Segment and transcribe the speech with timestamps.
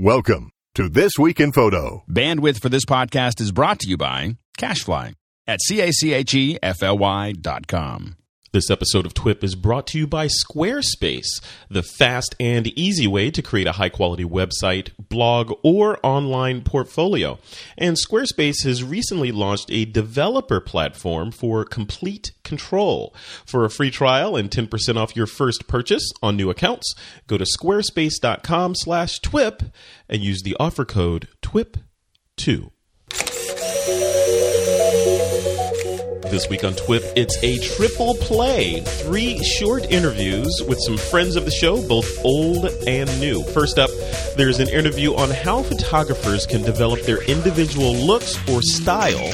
[0.00, 2.04] Welcome to This Week in Photo.
[2.08, 5.14] Bandwidth for this podcast is brought to you by CacheFly
[5.48, 8.17] at C-A-C-H-E-F-L-Y dot com.
[8.50, 13.30] This episode of TWIP is brought to you by Squarespace, the fast and easy way
[13.30, 17.38] to create a high quality website, blog, or online portfolio.
[17.76, 23.14] And Squarespace has recently launched a developer platform for complete control.
[23.44, 26.94] For a free trial and 10% off your first purchase on new accounts,
[27.26, 29.70] go to squarespace.com slash TWIP
[30.08, 32.70] and use the offer code TWIP2.
[36.30, 38.80] This week on TWIP, it's a triple play.
[38.80, 43.42] Three short interviews with some friends of the show, both old and new.
[43.44, 43.88] First up,
[44.36, 49.24] there's an interview on how photographers can develop their individual looks or style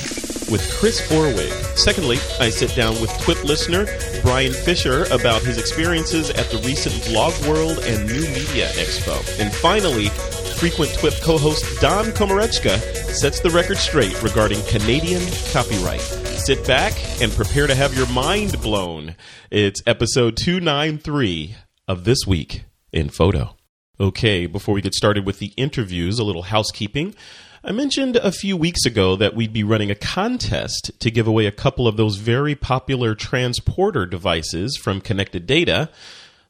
[0.50, 1.50] with Chris Orwig.
[1.76, 3.86] Secondly, I sit down with TWIP listener
[4.22, 9.18] Brian Fischer about his experiences at the recent Blog World and New Media Expo.
[9.40, 10.10] And finally,
[10.54, 12.78] frequent TWIP co host Don Komarechka
[13.12, 16.00] sets the record straight regarding Canadian copyright.
[16.00, 19.16] Sit back and prepare to have your mind blown.
[19.50, 21.56] It's episode 293
[21.88, 23.56] of This Week in Photo.
[23.98, 27.14] Okay, before we get started with the interviews, a little housekeeping.
[27.62, 31.47] I mentioned a few weeks ago that we'd be running a contest to give away
[31.47, 35.88] a couple of those very popular transporter devices from Connected Data.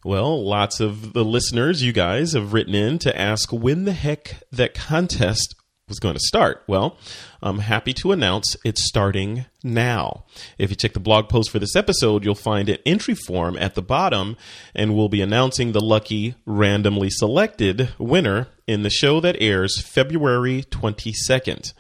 [0.05, 4.43] Well, lots of the listeners, you guys, have written in to ask when the heck
[4.53, 5.55] that contest
[5.89, 6.63] was going to start.
[6.67, 6.99] Well,
[7.43, 10.25] I'm happy to announce it's starting now.
[10.59, 13.75] If you check the blog post for this episode, you'll find an entry form at
[13.75, 14.37] the bottom,
[14.75, 20.65] and we'll be announcing the lucky randomly selected winner in the show that airs February
[20.65, 21.73] 22nd.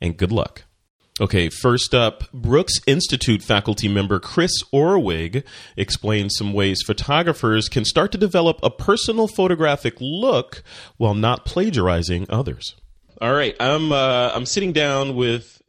[0.00, 0.64] And good luck.
[1.20, 5.44] Okay, first up, Brooks Institute faculty member Chris Orwig
[5.76, 10.62] explains some ways photographers can start to develop a personal photographic look
[10.96, 12.74] while not plagiarizing others.
[13.20, 15.59] All right, I'm uh, I'm sitting down with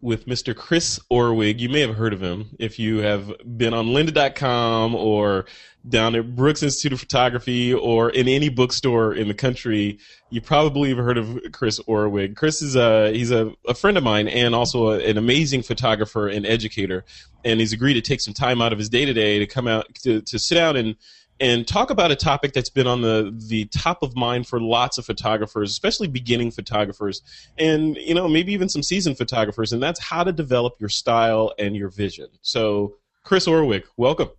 [0.00, 0.54] with Mr.
[0.54, 1.58] Chris Orwig.
[1.58, 5.46] You may have heard of him if you have been on lynda.com or
[5.88, 9.98] down at Brooks Institute of Photography or in any bookstore in the country.
[10.30, 12.36] You probably have heard of Chris Orwig.
[12.36, 16.28] Chris is a he's a, a friend of mine and also a, an amazing photographer
[16.28, 17.04] and educator.
[17.44, 19.66] And he's agreed to take some time out of his day to day to come
[19.66, 20.96] out to, to sit down and
[21.40, 24.98] and talk about a topic that's been on the the top of mind for lots
[24.98, 27.22] of photographers, especially beginning photographers,
[27.58, 31.52] and you know maybe even some seasoned photographers, and that's how to develop your style
[31.58, 32.28] and your vision.
[32.42, 34.30] So, Chris Orwig, welcome.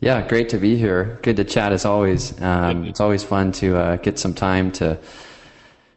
[0.00, 1.18] Yeah, great to be here.
[1.22, 2.40] Good to chat as always.
[2.40, 4.98] Um, it's always fun to uh, get some time to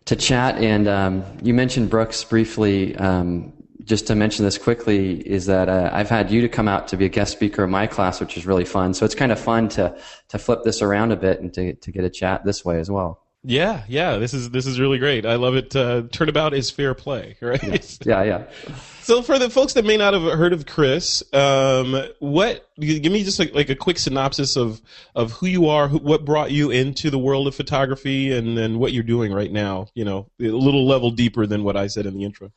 [0.06, 0.58] to chat.
[0.58, 2.96] And um, you mentioned Brooks briefly.
[2.98, 3.54] Um,
[3.84, 6.98] just to mention this quickly is that uh, I've had you to come out to
[6.98, 8.94] be a guest speaker in my class, which is really fun.
[8.94, 9.98] So it's kind of fun to
[10.30, 12.90] to flip this around a bit and to to get a chat this way as
[12.90, 13.24] well.
[13.46, 15.26] Yeah, yeah, this is this is really great.
[15.26, 15.76] I love it.
[15.76, 17.62] Uh, turnabout is fair play, right?
[18.06, 18.24] Yeah, yeah.
[18.24, 18.76] yeah.
[19.02, 23.26] So for the folks that may not have heard of Chris, um, what give me
[23.26, 24.82] just like, like a quick synopsis of
[25.14, 28.80] of who you are, who, what brought you into the world of photography, and then
[28.80, 29.88] what you're doing right now.
[29.94, 32.54] You know, a little level deeper than what I said in the intro.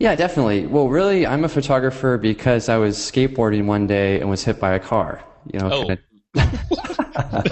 [0.00, 0.66] Yeah, definitely.
[0.66, 4.72] Well, really, I'm a photographer because I was skateboarding one day and was hit by
[4.72, 5.22] a car.
[5.52, 5.82] You know, oh.
[5.84, 5.98] kinda,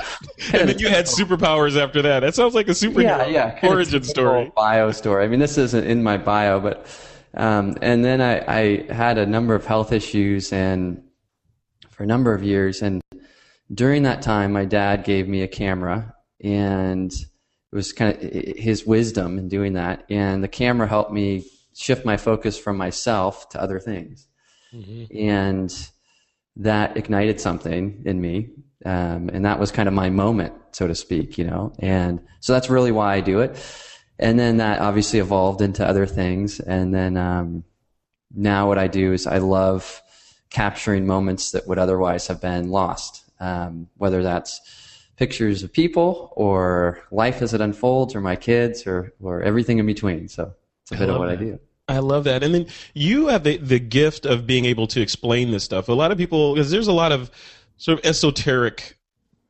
[0.54, 2.20] and then you had superpowers after that.
[2.20, 4.50] That sounds like a superhero yeah, yeah, origin story.
[4.56, 5.26] Bio story.
[5.26, 6.86] I mean, this isn't in my bio, but
[7.34, 11.02] um, and then I, I had a number of health issues and
[11.90, 12.80] for a number of years.
[12.80, 13.02] And
[13.74, 18.86] during that time, my dad gave me a camera, and it was kind of his
[18.86, 20.06] wisdom in doing that.
[20.08, 21.44] And the camera helped me
[21.78, 24.26] shift my focus from myself to other things.
[24.72, 25.16] Mm-hmm.
[25.16, 25.88] And
[26.56, 28.50] that ignited something in me.
[28.84, 31.72] Um, and that was kind of my moment, so to speak, you know.
[31.78, 33.56] And so that's really why I do it.
[34.18, 36.58] And then that obviously evolved into other things.
[36.60, 37.64] And then um,
[38.34, 40.02] now what I do is I love
[40.50, 44.60] capturing moments that would otherwise have been lost, um, whether that's
[45.16, 49.86] pictures of people or life as it unfolds or my kids or, or everything in
[49.86, 50.28] between.
[50.28, 51.32] So it's a bit of what that.
[51.32, 51.60] I do.
[51.88, 52.42] I love that.
[52.42, 55.88] And then you have the, the gift of being able to explain this stuff.
[55.88, 57.30] A lot of people, because there's a lot of
[57.78, 58.98] sort of esoteric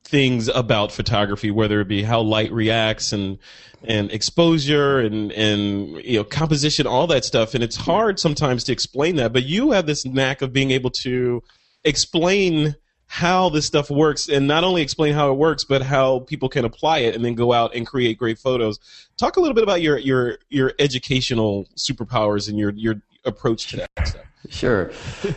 [0.04, 3.38] things about photography, whether it be how light reacts and
[3.84, 7.54] and exposure and and you know composition, all that stuff.
[7.54, 9.32] And it's hard sometimes to explain that.
[9.32, 11.42] But you have this knack of being able to
[11.84, 12.76] explain
[13.08, 16.64] how this stuff works and not only explain how it works but how people can
[16.64, 18.78] apply it and then go out and create great photos
[19.16, 23.76] talk a little bit about your your your educational superpowers and your your approach to
[23.76, 24.90] that stuff Sure.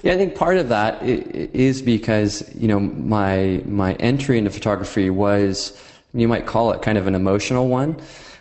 [0.04, 5.10] Yeah, I think part of that is because you know my my entry into photography
[5.10, 5.78] was
[6.14, 8.00] you might call it kind of an emotional one.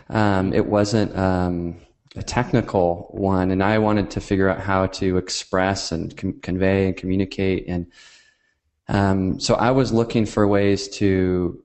[0.09, 1.77] Um, it wasn't um,
[2.15, 6.87] a technical one, and I wanted to figure out how to express and com- convey
[6.87, 7.65] and communicate.
[7.67, 7.87] And
[8.91, 11.57] um, so I was looking for ways to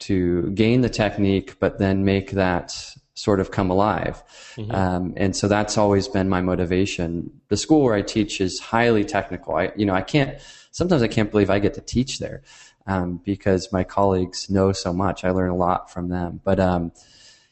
[0.00, 2.72] to gain the technique, but then make that
[3.14, 4.22] sort of come alive.
[4.54, 4.70] Mm-hmm.
[4.70, 7.32] Um, and so that's always been my motivation.
[7.48, 9.56] The school where I teach is highly technical.
[9.56, 10.38] I, you know, I can't,
[10.70, 12.42] sometimes I can't believe I get to teach there,
[12.86, 15.24] um, because my colleagues know so much.
[15.24, 16.40] I learn a lot from them.
[16.44, 16.92] But, um,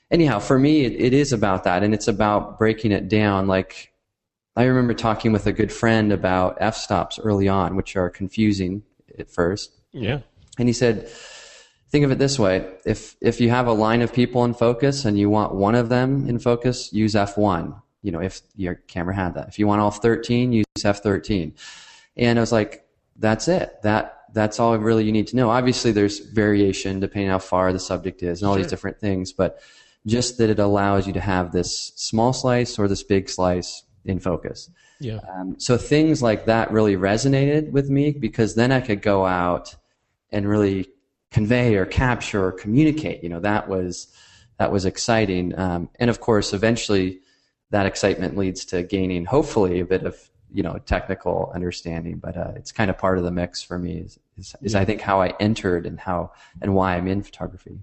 [0.09, 1.83] anyhow, for me, it, it is about that.
[1.83, 3.49] And it's about breaking it down.
[3.49, 3.93] Like,
[4.55, 8.85] I remember talking with a good friend about f stops early on, which are confusing
[9.21, 9.73] at first.
[9.93, 10.21] Yeah.
[10.59, 11.09] And he said,
[11.91, 12.69] think of it this way.
[12.85, 15.89] If if you have a line of people in focus and you want one of
[15.89, 19.49] them in focus use f1 you know if your camera had that.
[19.49, 21.53] If you want all 13 use f13
[22.17, 22.87] and i was like
[23.17, 23.83] that's it.
[23.83, 25.51] That that's all really you need to know.
[25.51, 28.62] Obviously there's variation depending how far the subject is and all sure.
[28.62, 29.61] these different things but
[30.07, 34.21] just that it allows you to have this small slice or this big slice in
[34.21, 34.71] focus
[35.01, 39.27] yeah um, so things like that really resonated with me because then i could go
[39.27, 39.75] out
[40.31, 40.87] and really
[41.31, 43.23] convey or capture or communicate.
[43.23, 44.09] You know, that was
[44.59, 45.59] that was exciting.
[45.59, 47.21] Um, and of course, eventually,
[47.71, 50.17] that excitement leads to gaining, hopefully, a bit of
[50.53, 52.17] you know technical understanding.
[52.19, 53.99] But uh, it's kind of part of the mix for me.
[53.99, 56.33] Is, is, is I think how I entered and how
[56.63, 57.81] and why I'm in photography.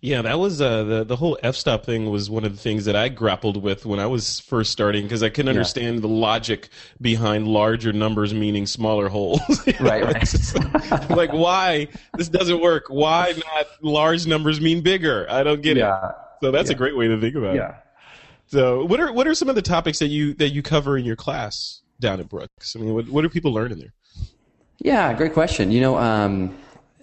[0.00, 2.84] Yeah, that was uh, the the whole f stop thing was one of the things
[2.84, 6.00] that I grappled with when I was first starting because I couldn't understand yeah.
[6.02, 6.68] the logic
[7.00, 9.40] behind larger numbers meaning smaller holes.
[9.80, 11.10] right, right.
[11.10, 12.84] like why this doesn't work?
[12.88, 15.26] Why not large numbers mean bigger?
[15.28, 16.10] I don't get yeah.
[16.10, 16.14] it.
[16.42, 16.76] So that's yeah.
[16.76, 17.70] a great way to think about yeah.
[17.70, 17.74] it.
[18.46, 21.04] So what are what are some of the topics that you that you cover in
[21.04, 22.76] your class down at Brooks?
[22.76, 23.94] I mean, what what are people learning there?
[24.78, 25.70] Yeah, great question.
[25.70, 25.98] You know.
[25.98, 26.56] Um,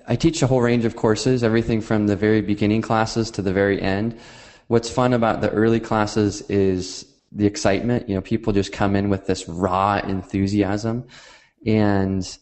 [0.07, 3.53] I teach a whole range of courses, everything from the very beginning classes to the
[3.53, 4.19] very end.
[4.67, 8.07] What's fun about the early classes is the excitement.
[8.07, 11.07] You know, people just come in with this raw enthusiasm,
[11.65, 12.37] and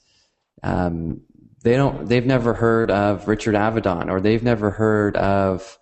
[0.62, 1.21] um,
[1.63, 2.07] they don't.
[2.07, 5.77] They've never heard of Richard Avedon, or they've never heard of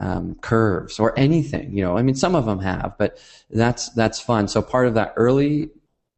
[0.00, 1.76] um, curves or anything.
[1.76, 3.18] You know, I mean, some of them have, but
[3.50, 4.48] that's that's fun.
[4.48, 5.70] So part of that early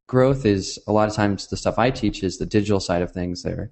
[0.07, 3.13] growth is a lot of times the stuff I teach is the digital side of
[3.13, 3.71] things there.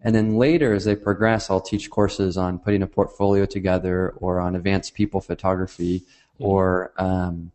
[0.00, 4.38] And then later, as they progress, I'll teach courses on putting a portfolio together or
[4.38, 6.04] on advanced people photography
[6.38, 7.50] or, um,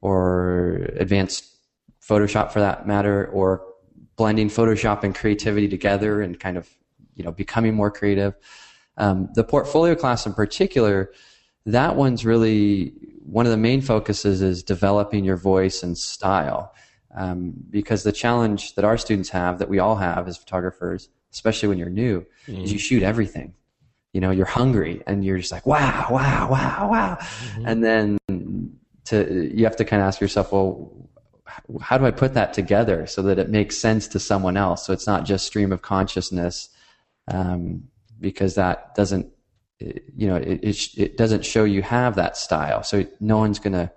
[0.00, 1.46] or advanced
[2.00, 3.64] Photoshop for that matter, or
[4.16, 6.68] blending Photoshop and creativity together and kind of,
[7.14, 8.34] you know, becoming more creative.
[8.96, 11.12] Um, the portfolio class in particular,
[11.66, 12.92] that one's really
[13.24, 16.74] one of the main focuses is developing your voice and style.
[17.16, 21.68] Um, because the challenge that our students have, that we all have as photographers, especially
[21.68, 22.62] when you're new, mm-hmm.
[22.62, 23.52] is you shoot everything.
[24.14, 27.16] You know, you're hungry and you're just like, wow, wow, wow, wow.
[27.20, 27.66] Mm-hmm.
[27.66, 30.92] And then to, you have to kind of ask yourself, well,
[31.80, 34.86] how do I put that together so that it makes sense to someone else?
[34.86, 36.68] So it's not just stream of consciousness,
[37.28, 37.88] um,
[38.20, 39.26] because that doesn't,
[39.80, 42.84] you know, it, it, it doesn't show you have that style.
[42.84, 43.90] So no one's going to,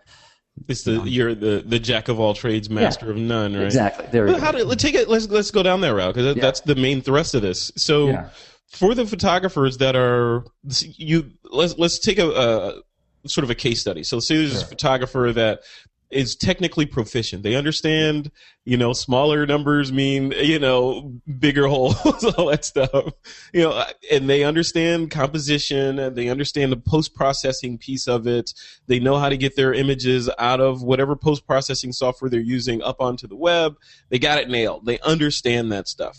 [0.67, 3.65] it's the you're the the jack of all trades, master yeah, of none, right?
[3.65, 4.07] Exactly.
[4.11, 4.39] There we go.
[4.39, 5.07] How do, let's take it.
[5.09, 6.41] Let's let's go down that route because yeah.
[6.41, 7.71] that's the main thrust of this.
[7.75, 8.29] So, yeah.
[8.69, 10.45] for the photographers that are
[10.81, 14.03] you, let's let's take a, a sort of a case study.
[14.03, 14.61] So, let's say there's sure.
[14.63, 15.61] a photographer that
[16.09, 17.43] is technically proficient.
[17.43, 18.31] They understand,
[18.63, 21.95] you know, smaller numbers mean, you know, bigger holes,
[22.37, 23.13] all that stuff.
[23.53, 28.53] You know, and they understand composition and they understand the post processing piece of it.
[28.87, 32.81] They know how to get their images out of whatever post processing software they're using
[32.81, 33.75] up onto the web.
[34.09, 34.85] They got it nailed.
[34.85, 36.17] They understand that stuff.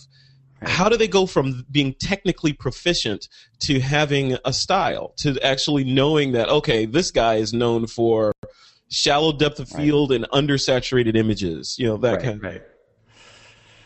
[0.60, 3.28] How do they go from being technically proficient
[3.60, 8.32] to having a style, to actually knowing that, okay, this guy is known for
[8.90, 10.20] shallow depth of field right.
[10.20, 11.76] and undersaturated images.
[11.78, 12.36] You know that right, kind.
[12.36, 12.42] Of.
[12.42, 12.62] Right.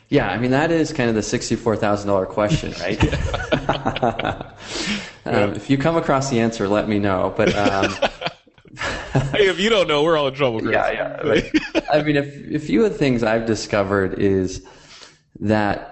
[0.08, 3.02] Yeah, I mean that is kind of the sixty-four thousand dollar question, right?
[5.24, 7.32] um, if you come across the answer, let me know.
[7.34, 7.90] But um,
[9.32, 10.60] hey, if you don't know, we're all in trouble.
[10.60, 10.72] Chris.
[10.72, 11.28] Yeah, yeah.
[11.28, 11.50] Right.
[11.90, 14.66] I mean, if a few of the things I've discovered is
[15.40, 15.88] that.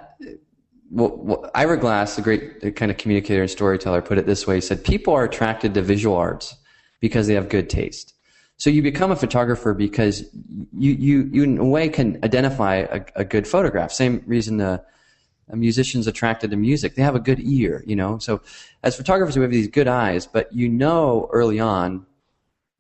[0.93, 4.57] Well, well, Ira Glass, the great kind of communicator and storyteller, put it this way:
[4.57, 6.57] he said, "People are attracted to visual arts
[6.99, 8.13] because they have good taste."
[8.61, 10.23] So you become a photographer because
[10.77, 13.91] you, you, you in a way can identify a, a good photograph.
[13.91, 14.85] Same reason a,
[15.49, 16.95] a musician's attracted to music.
[16.95, 18.19] They have a good ear, you know.
[18.19, 18.43] So
[18.83, 22.05] as photographers, we have these good eyes, but you know early on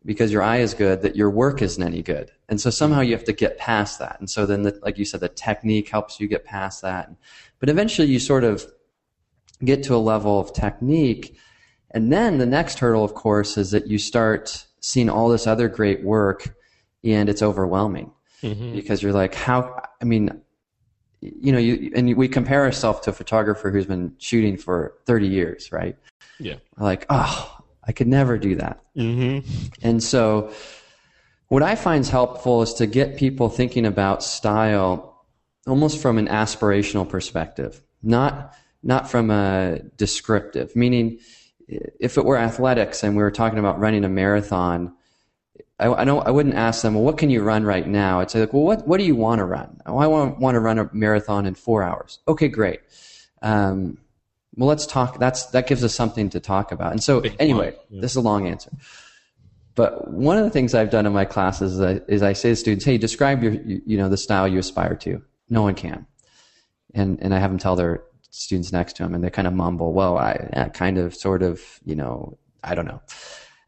[0.04, 2.30] because your eye is good that your work isn't any good.
[2.50, 4.18] And so somehow you have to get past that.
[4.20, 7.10] And so then, the, like you said, the technique helps you get past that.
[7.58, 8.66] But eventually you sort of
[9.64, 11.38] get to a level of technique
[11.92, 15.68] And then the next hurdle, of course, is that you start seeing all this other
[15.68, 16.54] great work
[17.04, 18.74] and it's overwhelming Mm-hmm.
[18.74, 20.40] because you're like, how, I mean,
[21.20, 25.28] you know, you, and we compare ourselves to a photographer who's been shooting for 30
[25.28, 25.96] years, right?
[26.38, 26.54] Yeah.
[26.78, 28.80] Like, oh, I could never do that.
[28.96, 29.46] Mm-hmm.
[29.82, 30.52] And so,
[31.48, 35.26] what I find helpful is to get people thinking about style
[35.66, 40.74] almost from an aspirational perspective, not not from a descriptive.
[40.74, 41.18] Meaning,
[41.98, 44.94] if it were athletics and we were talking about running a marathon,
[45.78, 46.26] I, I don't.
[46.26, 48.20] I wouldn't ask them, well, what can you run right now?
[48.20, 49.80] I'd say, like, well, what what do you want to run?
[49.86, 52.18] Oh, I want want to run a marathon in four hours.
[52.28, 52.80] Okay, great.
[53.42, 53.98] Um,
[54.56, 55.18] well, let's talk.
[55.18, 56.92] That's that gives us something to talk about.
[56.92, 58.00] And so, anyway, yeah.
[58.02, 58.70] this is a long answer.
[59.74, 62.50] But one of the things I've done in my classes is I, is I say
[62.50, 65.74] to students, "Hey, describe your you, you know the style you aspire to." No one
[65.74, 66.06] can,
[66.94, 69.54] and and I have them tell their students next to him and they kind of
[69.54, 73.00] mumble, "Well, I yeah, kind of, sort of, you know, I don't know."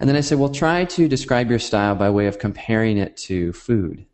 [0.00, 3.16] And then I say, "Well, try to describe your style by way of comparing it
[3.28, 4.06] to food,"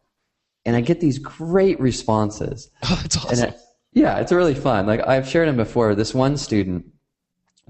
[0.64, 2.70] and I get these great responses.
[2.84, 3.48] Oh, that's And awesome.
[3.50, 3.56] it,
[3.94, 4.86] yeah, it's really fun.
[4.86, 5.94] Like I've shared them before.
[5.94, 6.86] This one student,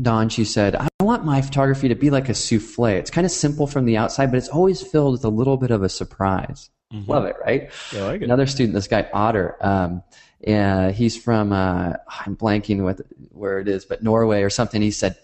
[0.01, 2.87] Don, she said, I want my photography to be like a souffle.
[2.99, 5.71] It's kind of simple from the outside, but it's always filled with a little bit
[5.71, 6.71] of a surprise.
[7.07, 7.71] Love it, right?
[7.93, 8.25] Yeah, I like it.
[8.25, 10.03] Another student, this guy Otter, um,
[10.45, 13.03] and he's from uh, I'm blanking with
[13.33, 14.81] where it is, but Norway or something.
[14.81, 15.17] He said,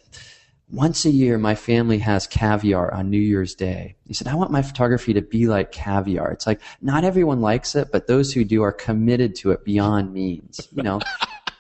[0.71, 3.97] once a year, my family has caviar on New Year's Day.
[4.07, 6.33] He said, I want my photography to be like caviar.
[6.33, 10.13] It's like not everyone likes it, but those who do are committed to it beyond
[10.13, 10.69] means.
[10.73, 11.01] You know,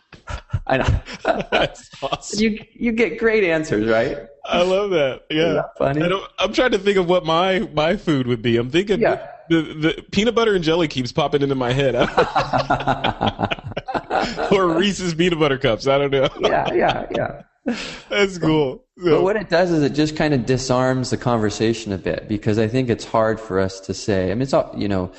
[0.66, 1.00] I know.
[1.50, 2.40] That's awesome.
[2.40, 4.26] you you get great answers, right?
[4.44, 5.25] I love that.
[5.30, 5.52] Yeah.
[5.52, 6.02] that funny?
[6.02, 8.56] I don't, I'm trying to think of what my my food would be.
[8.56, 9.28] I'm thinking Yeah.
[9.48, 11.94] The, the peanut butter and jelly keeps popping into my head.
[14.52, 15.86] or Reese's peanut butter cups.
[15.86, 16.28] I don't know.
[16.40, 17.42] yeah, yeah, yeah.
[18.08, 18.84] That's cool.
[18.96, 22.28] But So, what it does is it just kind of disarms the conversation a bit
[22.28, 24.30] because I think it's hard for us to say.
[24.30, 25.12] I mean, it's all, you know,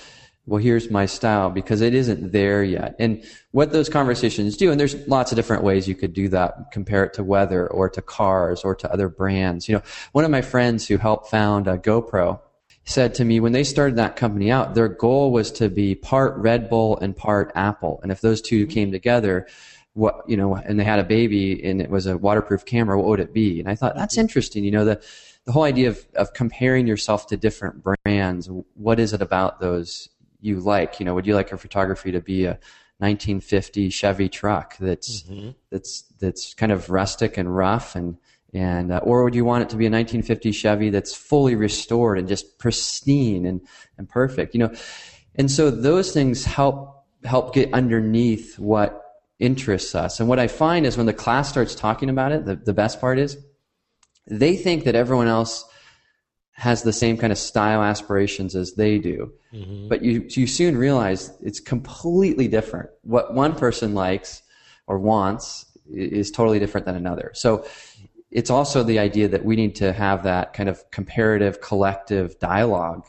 [0.48, 2.96] well, here's my style because it isn't there yet.
[3.00, 6.72] And what those conversations do, and there's lots of different ways you could do that.
[6.72, 9.68] Compare it to weather or to cars or to other brands.
[9.68, 12.40] You know, one of my friends who helped found uh, GoPro
[12.86, 16.36] said to me when they started that company out, their goal was to be part
[16.38, 18.00] Red Bull and part Apple.
[18.04, 18.74] And if those two mm-hmm.
[18.74, 19.48] came together,
[19.94, 23.08] what you know, and they had a baby and it was a waterproof camera, what
[23.08, 23.60] would it be?
[23.60, 24.00] And I thought mm-hmm.
[24.00, 24.64] that's interesting.
[24.64, 25.02] You know, the
[25.46, 28.50] the whole idea of of comparing yourself to different brands.
[28.76, 30.10] What is it about those
[30.42, 31.00] you like?
[31.00, 32.60] You know, would you like your photography to be a
[33.00, 35.52] 1950 Chevy truck that's mm-hmm.
[35.72, 38.18] that's that's kind of rustic and rough and
[38.56, 42.18] and uh, or would you want it to be a 1950 Chevy that's fully restored
[42.18, 43.62] and just pristine and
[43.98, 44.56] and perfect?
[44.56, 44.74] You know,
[45.36, 49.02] and so those things help help get underneath what
[49.40, 50.22] interests us.
[50.22, 53.02] And what I find is when the class starts talking about it, the, the best
[53.02, 53.38] part is
[54.28, 55.66] they think that everyone else
[56.52, 59.34] has the same kind of style aspirations as they do.
[59.90, 62.90] But you, you soon realize it's completely different.
[63.02, 64.42] What one person likes
[64.88, 67.32] or wants is totally different than another.
[67.34, 67.66] So
[68.40, 73.04] it's also the idea that we need to have that kind of comparative collective dialogue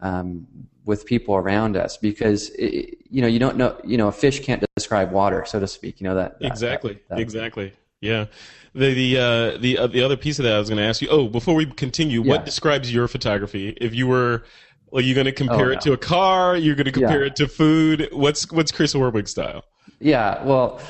[0.00, 0.46] um,
[0.86, 4.40] with people around us because it, you know you don't know you know a fish
[4.46, 6.94] can't describe water so to speak you know that, that- exactly.
[6.94, 7.72] that- that- exactly.
[8.00, 8.26] Yeah.
[8.74, 11.02] The the uh, the uh, the other piece of that I was going to ask
[11.02, 11.08] you.
[11.10, 12.30] Oh, before we continue, Yeah.
[12.30, 13.76] what describes your photography?
[13.78, 14.44] If you were,
[14.94, 16.56] are you going to compare Oh, it to a car?
[16.56, 17.26] You're going to compare Yeah.
[17.26, 18.08] it to food?
[18.12, 19.64] What's what's Chris Orwig style?
[19.98, 20.80] Yeah, well,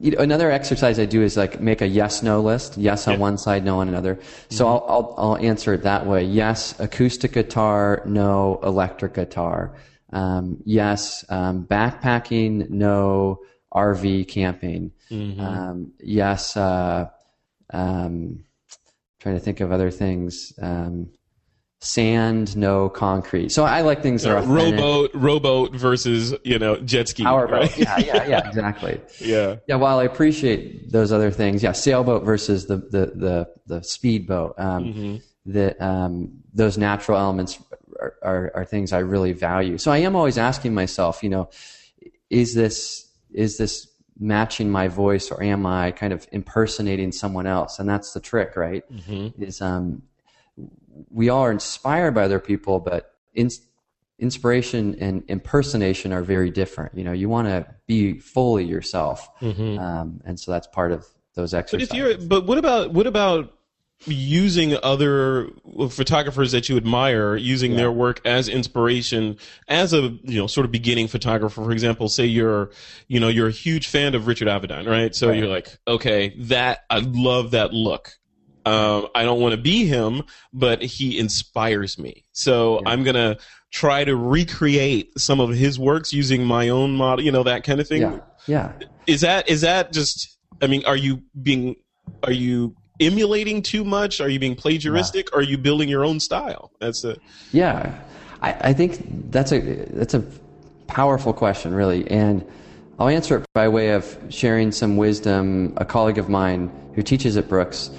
[0.00, 2.76] you know, another exercise I do is like make a yes no list.
[2.76, 3.20] Yes on Yeah.
[3.20, 4.18] one side, no on another.
[4.50, 6.24] So I'll, I'll I'll answer it that way.
[6.24, 8.02] Yes, acoustic guitar.
[8.06, 9.76] No, electric guitar.
[10.12, 12.70] Um, yes, um, backpacking.
[12.70, 13.40] No,
[13.74, 14.92] RV camping.
[15.10, 17.08] Um, yes, uh,
[17.72, 18.44] um,
[19.20, 20.52] trying to think of other things.
[20.60, 21.10] Um,
[21.86, 23.50] sand, no concrete.
[23.50, 24.80] So I like things that are authentic.
[24.80, 27.22] rowboat, rowboat versus you know jet ski.
[27.22, 27.60] Powerboat.
[27.60, 27.78] right?
[27.78, 29.00] Yeah, yeah, yeah, exactly.
[29.20, 29.56] yeah.
[29.68, 34.54] Yeah, while I appreciate those other things, yeah, sailboat versus the the the, the speedboat,
[34.58, 37.58] um, the um, those natural elements
[38.00, 39.78] are, are are things I really value.
[39.78, 41.50] So I am always asking myself, you know,
[42.30, 43.88] is this is this
[44.18, 47.78] matching my voice or am I kind of impersonating someone else?
[47.78, 48.82] And that's the trick, right?
[49.38, 50.02] Is um,
[51.10, 53.50] we all are inspired by other people, but in,
[54.18, 56.96] inspiration and impersonation are very different.
[56.96, 61.52] You know, you want to be fully yourself, um, and so that's part of those
[61.52, 61.90] But exercises.
[61.90, 63.52] if you're, but what about what about
[64.06, 65.48] using other
[65.90, 70.72] photographers that you admire, using their work as inspiration, as a you know sort of
[70.72, 71.62] beginning photographer?
[71.62, 72.70] For example, say you're
[73.08, 75.14] you know you're a huge fan of Richard Avedon, right?
[75.14, 78.18] So you're like, okay, that I love that look.
[78.66, 82.24] Um, I don't want to be him, but he inspires me.
[82.32, 82.90] So Yeah.
[82.90, 83.36] I'm gonna
[83.70, 87.24] try to recreate some of his works using my own model.
[87.24, 88.02] You know that kind of thing.
[88.02, 88.72] Yeah, yeah.
[89.06, 90.36] Is that is that just?
[90.60, 91.76] I mean, are you being?
[92.24, 94.20] Are you emulating too much?
[94.20, 95.28] Are you being plagiaristic?
[95.34, 96.72] Are you building your own style?
[96.80, 97.16] That's a
[97.52, 97.94] Yeah,
[98.42, 100.24] I, I think that's a that's a
[100.86, 102.44] powerful question, really, and
[102.98, 105.74] I'll answer it by way of sharing some wisdom.
[105.76, 107.90] A colleague of mine who teaches at Brooks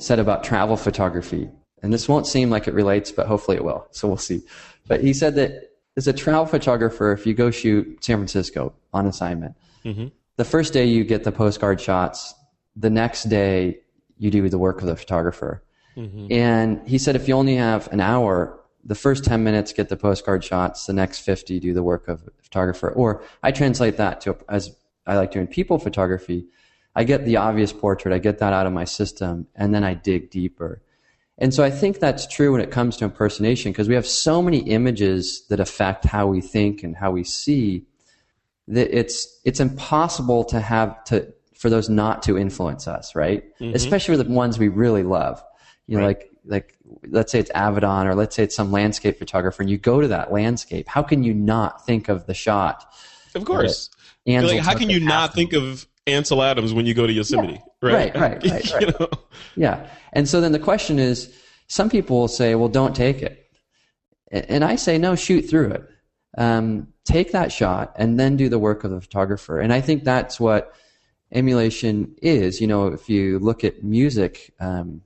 [0.00, 1.48] said about travel photography,
[1.82, 3.86] and this won't seem like it relates, but hopefully it will.
[3.90, 4.42] So we'll see.
[4.88, 9.06] But he said that as a travel photographer, if you go shoot San Francisco on
[9.06, 10.08] assignment, mm-hmm.
[10.36, 12.34] the first day you get the postcard shots,
[12.76, 13.80] the next day
[14.18, 15.62] you do the work of the photographer.
[15.96, 16.26] Mm-hmm.
[16.30, 19.96] And he said if you only have an hour, the first 10 minutes get the
[19.96, 22.90] postcard shots, the next 50 do the work of a photographer.
[22.90, 24.74] Or I translate that to, as
[25.06, 26.46] I like doing people photography,
[27.00, 29.94] I get the obvious portrait, I get that out of my system, and then I
[29.94, 30.82] dig deeper.
[31.38, 34.42] And so I think that's true when it comes to impersonation because we have so
[34.42, 37.86] many images that affect how we think and how we see
[38.68, 43.44] that it's it's impossible to have to for those not to influence us, right?
[43.60, 43.74] Mm-hmm.
[43.74, 45.42] Especially with the ones we really love.
[45.86, 46.76] You know, like like
[47.08, 50.08] let's say it's Avedon or let's say it's some landscape photographer, and you go to
[50.08, 50.86] that landscape.
[50.86, 52.92] How can you not think of the shot?
[53.34, 53.88] of course.
[54.26, 57.62] Like, how can you not think of Ansel Adams when you go to Yosemite?
[57.82, 58.44] Right, right, right,
[58.80, 59.00] You right.
[59.00, 59.08] know?
[59.56, 59.86] Yeah.
[60.12, 61.34] And so then the question is,
[61.68, 63.46] some people will say, well, don't take it.
[64.32, 65.88] And I say, no, shoot through it.
[66.38, 69.60] Um, take that shot and then do the work of the photographer.
[69.60, 70.74] And I think that's what
[71.32, 72.60] emulation is.
[72.60, 75.02] You know, if you look at music, um,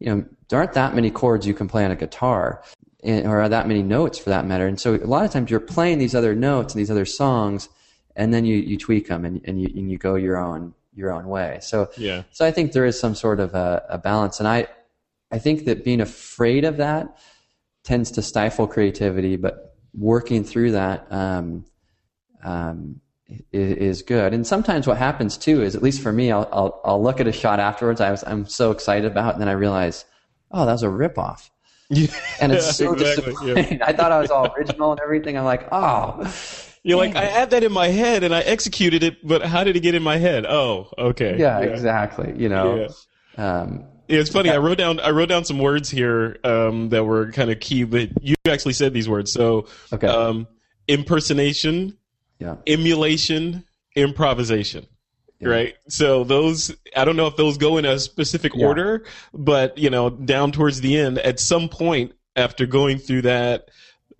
[0.00, 2.62] you know, there aren't that many chords you can play on a guitar
[3.04, 4.66] or that many notes for that matter.
[4.66, 7.68] And so a lot of times you're playing these other notes and these other songs
[8.16, 11.12] and then you, you tweak them and, and you, and you go your own, your
[11.12, 11.58] own way.
[11.62, 12.22] So, Yeah.
[12.30, 14.66] so I think there is some sort of a, a balance, and I,
[15.32, 17.16] I think that being afraid of that
[17.82, 21.64] tends to stifle creativity, but working through that um,
[22.44, 23.00] um,
[23.52, 24.32] is good.
[24.34, 27.26] And sometimes what happens too is, at least for me, I'll, I'll, I'll look at
[27.26, 30.04] a shot afterwards I was I'm so excited about, it, and then I realize,
[30.50, 31.50] oh, that was a ripoff.
[31.90, 32.08] Yeah,
[32.40, 33.54] And it's so Exactly, yeah.
[33.54, 33.82] disappointing.
[33.86, 35.36] I thought I was all original and everything.
[35.36, 36.20] I'm like, oh,
[36.86, 39.74] You're like, I had that in my head and I executed it, but how did
[39.74, 40.44] it get in my head?
[40.44, 41.36] Oh, okay.
[41.38, 42.34] yeah, exactly.
[42.36, 42.88] You know,
[43.38, 44.50] um, Yeah, it's funny.
[44.50, 47.84] I wrote down I wrote down some words here um, that were kind of key,
[47.84, 49.32] but you actually said these words.
[49.32, 50.06] So, Okay.
[50.06, 50.46] um,
[50.86, 51.96] impersonation,
[52.38, 53.64] yeah, emulation,
[53.96, 54.86] improvisation.
[55.42, 55.74] Right.
[55.88, 58.66] So those I don't know if those go in a specific Yeah.
[58.66, 63.68] order, but you know, down towards the end, at some point after going through that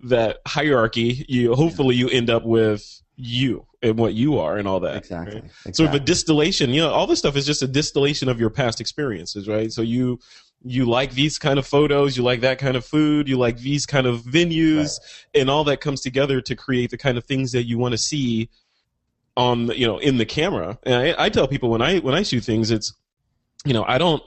[0.05, 4.79] that hierarchy, you hopefully you end up with you and what you are and all
[4.81, 4.97] that.
[4.97, 5.35] exactly.
[5.35, 5.43] right?
[5.45, 5.73] exactly.
[5.73, 8.49] sort of a distillation you know all this stuff is just a distillation of your
[8.49, 10.19] past experiences right so you
[10.65, 13.85] you like these kind of photos you like that kind of food you like these
[13.85, 14.99] kind of venues
[15.33, 17.97] and all that comes together to create the kind of things that you want to
[17.97, 18.49] see
[19.37, 22.15] on the- you know in the camera and I, I tell people when i when
[22.15, 22.93] i shoot things it's
[23.63, 24.21] you know i don't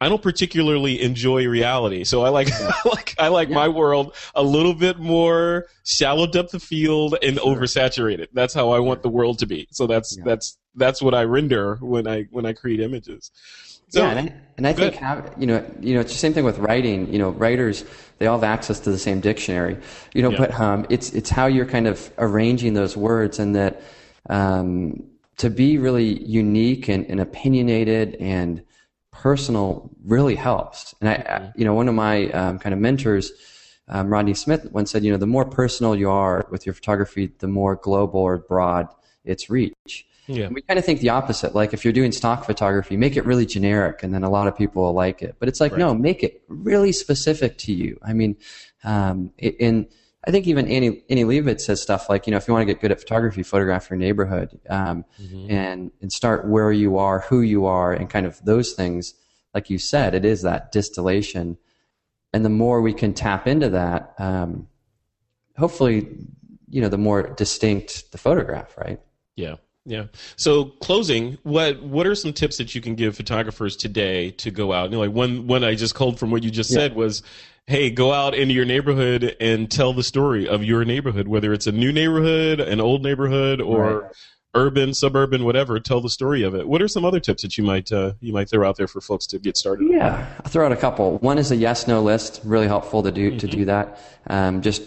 [0.00, 4.42] I don't particularly enjoy reality, so I like I like I like my world a
[4.42, 8.28] little bit more shallow depth of field and oversaturated.
[8.32, 9.68] That's how I want the world to be.
[9.70, 10.24] So that's Yeah.
[10.26, 13.30] that's that's what I render when I when I create images.
[13.88, 16.34] So, yeah, and I, and I think have, you know you know it's the same
[16.34, 17.10] thing with writing.
[17.10, 17.84] You know, writers
[18.18, 19.78] they all have access to the same dictionary.
[20.12, 20.38] You know, Yeah.
[20.38, 23.80] but um, it's it's how you're kind of arranging those words, and that
[24.28, 25.04] um,
[25.38, 28.62] to be really unique and, and opinionated and
[29.22, 30.94] personal really helps.
[31.00, 33.32] And I, I you know, one of my um, kind of mentors.
[33.88, 37.30] Um, Rodney Smith once said, you know, the more personal you are with your photography,
[37.38, 38.88] the more global or broad
[39.24, 40.04] its reach.
[40.26, 41.54] yeah, We kind of think the opposite.
[41.54, 44.56] Like if you're doing stock photography, make it really generic, and then a lot of
[44.56, 45.36] people will like it.
[45.38, 47.96] But it's like no, make it really specific to you.
[48.02, 48.36] I mean,
[48.82, 49.86] um, it- and
[50.26, 52.72] I think even Annie Annie Leibovitz says stuff like, you know, if you want to
[52.72, 55.04] get good at photography, photograph your neighborhood, um,
[55.50, 59.14] and and start where you are, who you are, and kind of those things.
[59.54, 61.58] Like you said, it is that distillation,
[62.32, 64.68] and the more we can tap into that, um,
[65.56, 66.08] hopefully,
[66.68, 69.00] you know, the more distinct the photograph, right?
[69.36, 70.06] yeah, yeah.
[70.36, 74.72] So closing, what what are some tips that you can give photographers today to go
[74.72, 74.90] out?
[74.90, 77.22] You know, like one one I just called from what you just said was.
[77.68, 81.66] Hey, go out into your neighborhood and tell the story of your neighborhood, whether it's
[81.66, 84.12] a new neighborhood, an old neighborhood, or Right.
[84.54, 85.80] urban, suburban, whatever.
[85.80, 86.68] Tell the story of it.
[86.68, 89.00] What are some other tips that you might uh, you might throw out there for
[89.00, 89.88] folks to get started?
[89.90, 91.18] Yeah, I'll throw out a couple.
[91.18, 92.40] One is a yes no list.
[92.44, 93.98] Really helpful to do to do that.
[94.28, 94.82] Um, just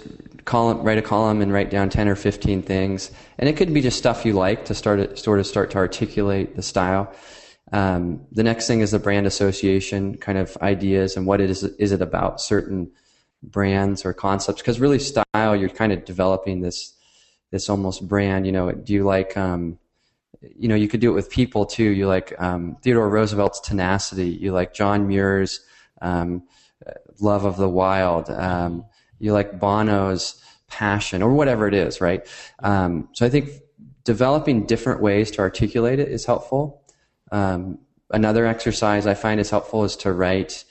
[0.49, 3.81] column, write a column and write down ten or fifteen things, and it could be
[3.81, 7.13] just stuff you like to start sort of start to articulate the style.
[7.71, 11.63] Um, the next thing is the brand association kind of ideas and what it is
[11.63, 12.91] is it about certain
[13.43, 14.59] brands or concepts?
[14.61, 16.95] Because really style you're kind of developing this
[17.51, 19.77] this almost brand you know do you like um,
[20.41, 21.89] you know you could do it with people too.
[21.99, 24.29] You like um, theodore roosevelt's tenacity.
[24.29, 25.61] You like john muir's
[26.01, 26.43] um,
[27.19, 28.31] love of the wild.
[28.31, 28.85] Um,
[29.19, 32.27] you like bono's passion or whatever it is right
[32.63, 33.49] um, so i think
[34.03, 36.83] developing different ways to articulate it is helpful
[37.31, 37.79] um,
[38.11, 40.63] another exercise I find is helpful is to write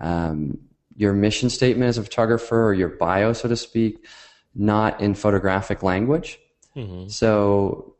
[0.00, 0.58] um,
[0.96, 4.06] your mission statement as a photographer or your bio, so to speak,
[4.54, 6.38] not in photographic language.
[6.76, 7.08] Mm-hmm.
[7.08, 7.94] So,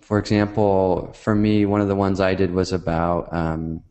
[0.00, 3.82] for example, for me, one of the ones I did was about um,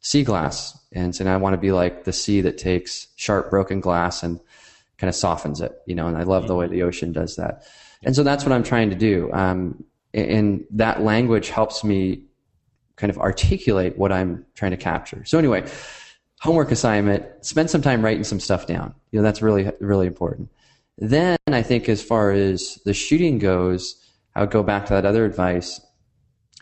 [0.00, 3.80] sea glass, and saying I want to be like the sea that takes sharp, broken
[3.80, 4.40] glass and
[5.02, 6.06] kind of softens it, you know.
[6.06, 6.48] And I love mm-hmm.
[6.48, 7.64] the way the ocean does that.
[8.04, 9.32] And so that's what I'm trying to do.
[9.32, 9.82] Um,
[10.14, 12.22] and that language helps me
[12.94, 15.24] kind of articulate what I'm trying to capture.
[15.24, 15.68] So anyway,
[16.38, 18.94] homework assignment, spend some time writing some stuff down.
[19.10, 20.50] You know, that's really, really important.
[20.98, 23.96] Then I think as far as the shooting goes,
[24.36, 25.80] I would go back to that other advice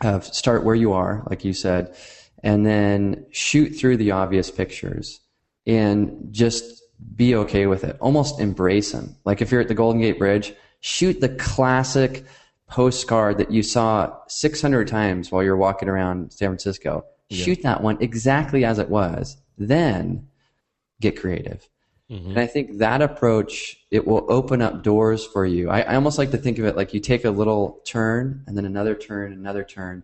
[0.03, 1.95] of start where you are, like you said,
[2.41, 5.19] and then shoot through the obvious pictures
[5.67, 6.80] and just
[7.15, 7.97] be okay with it.
[7.99, 9.15] Almost embrace them.
[9.25, 12.25] Like if you're at the Golden Gate Bridge, shoot the classic
[12.67, 17.05] postcard that you saw 600 times while you're walking around San Francisco.
[17.29, 17.43] Yeah.
[17.43, 19.37] Shoot that one exactly as it was.
[19.57, 20.27] Then
[20.99, 21.67] get creative.
[22.09, 22.31] Mm-hmm.
[22.31, 25.69] And I think that approach, it will open up doors for you.
[25.69, 28.57] I, I, almost like to think of it like you take a little turn and
[28.57, 30.03] then another turn, another turn.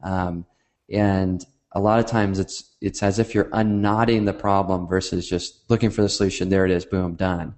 [0.00, 0.46] Um,
[0.88, 5.68] and a lot of times it's, it's as if you're unknotting the problem versus just
[5.70, 6.48] looking for the solution.
[6.48, 6.84] There it is.
[6.84, 7.54] Boom, done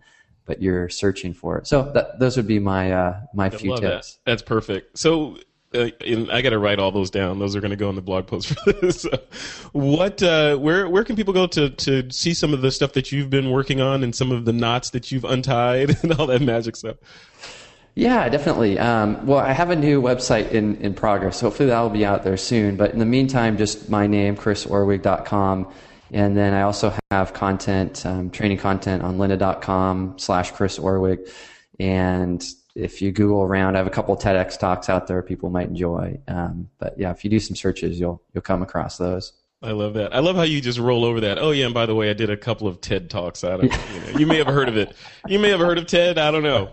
[0.46, 1.66] but you're searching for it.
[1.68, 4.14] So that, those would be my uh, my I few tips.
[4.14, 4.30] That.
[4.32, 4.98] That's perfect.
[4.98, 5.36] So
[5.72, 7.38] uh, I got to write all those down.
[7.38, 9.02] Those are going to go in the blog post for this.
[9.02, 9.10] so
[9.72, 13.12] what, uh, where, where can people go to to see some of the stuff that
[13.12, 16.42] you've been working on and some of the knots that you've untied and all that
[16.42, 16.96] magic stuff?
[18.00, 18.78] Yeah, definitely.
[18.78, 21.38] Um, well, I have a new website in, in progress.
[21.38, 22.76] Hopefully that will be out there soon.
[22.76, 25.70] But in the meantime, just my name, chrisorwig.com.
[26.10, 31.30] And then I also have content, um, training content on lynda.com slash Chris Orwig.
[31.78, 32.42] And
[32.74, 36.18] if you Google around, I have a couple TEDx talks out there people might enjoy.
[36.26, 39.34] Um, but yeah, if you do some searches, you'll, you'll come across those.
[39.62, 40.14] I love that.
[40.14, 41.38] I love how you just roll over that.
[41.38, 43.44] Oh yeah, and by the way, I did a couple of TED talks.
[43.44, 44.96] I don't, you, know, you may have heard of it.
[45.28, 46.16] You may have heard of TED.
[46.16, 46.70] I don't know.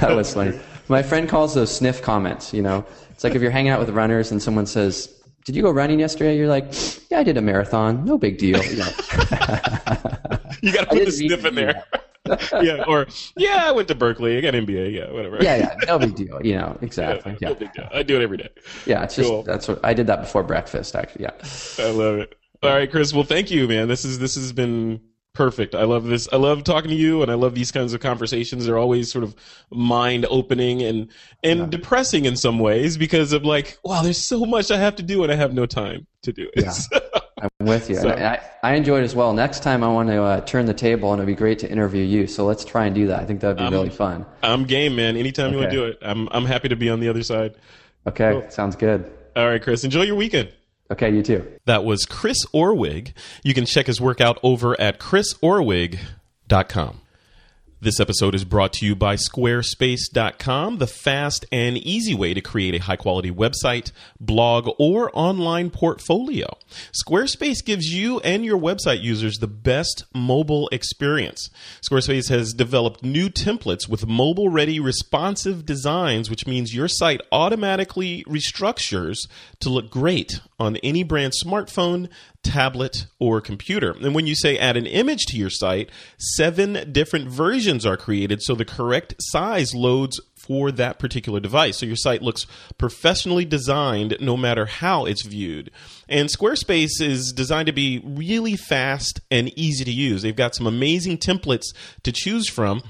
[0.00, 0.58] that was funny.
[0.88, 2.52] My friend calls those sniff comments.
[2.52, 5.14] You know, it's like if you're hanging out with runners and someone says,
[5.44, 6.36] did you go running yesterday?
[6.36, 6.74] You're like,
[7.08, 8.04] yeah, I did a marathon.
[8.04, 8.60] No big deal.
[8.68, 8.90] You, know.
[10.60, 11.84] you got to put the sniff in there.
[12.62, 14.38] yeah, or yeah, I went to Berkeley.
[14.38, 14.92] I got MBA.
[14.92, 15.38] Yeah, whatever.
[15.40, 16.40] Yeah, yeah, no big deal.
[16.44, 17.32] You know, exactly.
[17.32, 17.48] Yeah, yeah.
[17.48, 17.88] No big deal.
[17.92, 18.48] I do it every day.
[18.86, 20.94] Yeah, it's just that's what I did that before breakfast.
[20.94, 21.84] Actually, yeah.
[21.84, 22.34] I love it.
[22.62, 23.12] All right, Chris.
[23.12, 23.88] Well, thank you, man.
[23.88, 25.00] This is this has been
[25.38, 25.76] perfect.
[25.76, 26.28] I love this.
[26.32, 28.66] I love talking to you, and I love these kinds of conversations.
[28.66, 29.36] They're always sort of
[29.70, 31.10] mind opening and
[31.44, 31.66] and yeah.
[31.66, 35.22] depressing in some ways because of like, wow, there's so much I have to do,
[35.22, 36.64] and I have no time to do it.
[36.64, 36.98] Yeah.
[37.42, 37.96] I'm with you.
[37.96, 39.32] So, I, I enjoyed it as well.
[39.32, 42.02] Next time, I want to uh, turn the table, and it'd be great to interview
[42.02, 42.26] you.
[42.26, 43.20] So let's try and do that.
[43.20, 44.26] I think that'd be I'm, really fun.
[44.42, 45.16] I'm game, man.
[45.16, 45.54] Anytime okay.
[45.54, 47.54] you want to do it, I'm I'm happy to be on the other side.
[48.06, 48.50] Okay, cool.
[48.50, 49.10] sounds good.
[49.36, 49.84] All right, Chris.
[49.84, 50.50] Enjoy your weekend.
[50.90, 51.46] Okay, you too.
[51.66, 53.12] That was Chris Orwig.
[53.44, 57.00] You can check his work out over at chrisorwig.com.
[57.80, 62.74] This episode is brought to you by Squarespace.com, the fast and easy way to create
[62.74, 66.48] a high quality website, blog, or online portfolio.
[66.90, 71.50] Squarespace gives you and your website users the best mobile experience.
[71.80, 78.24] Squarespace has developed new templates with mobile ready responsive designs, which means your site automatically
[78.24, 79.28] restructures
[79.60, 82.08] to look great on any brand smartphone,
[82.48, 83.90] tablet, or computer.
[83.90, 88.42] And when you say add an image to your site, seven different versions are created
[88.42, 91.76] so the correct size loads for that particular device.
[91.76, 92.46] So your site looks
[92.78, 95.70] professionally designed no matter how it's viewed.
[96.08, 100.22] And Squarespace is designed to be really fast and easy to use.
[100.22, 102.82] They've got some amazing templates to choose from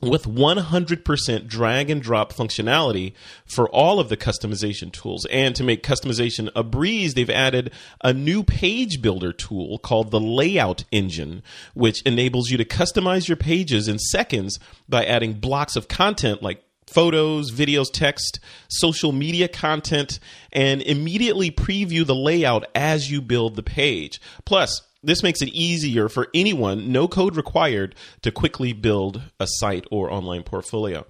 [0.00, 3.12] with 100% drag and drop functionality
[3.44, 5.26] for all of the customization tools.
[5.26, 10.20] And to make customization a breeze, they've added a new page builder tool called the
[10.20, 11.42] Layout Engine,
[11.74, 14.58] which enables you to customize your pages in seconds
[14.88, 20.18] by adding blocks of content like photos, videos, text, social media content,
[20.52, 24.20] and immediately preview the layout as you build the page.
[24.44, 29.86] Plus, this makes it easier for anyone, no code required, to quickly build a site
[29.90, 31.06] or online portfolio.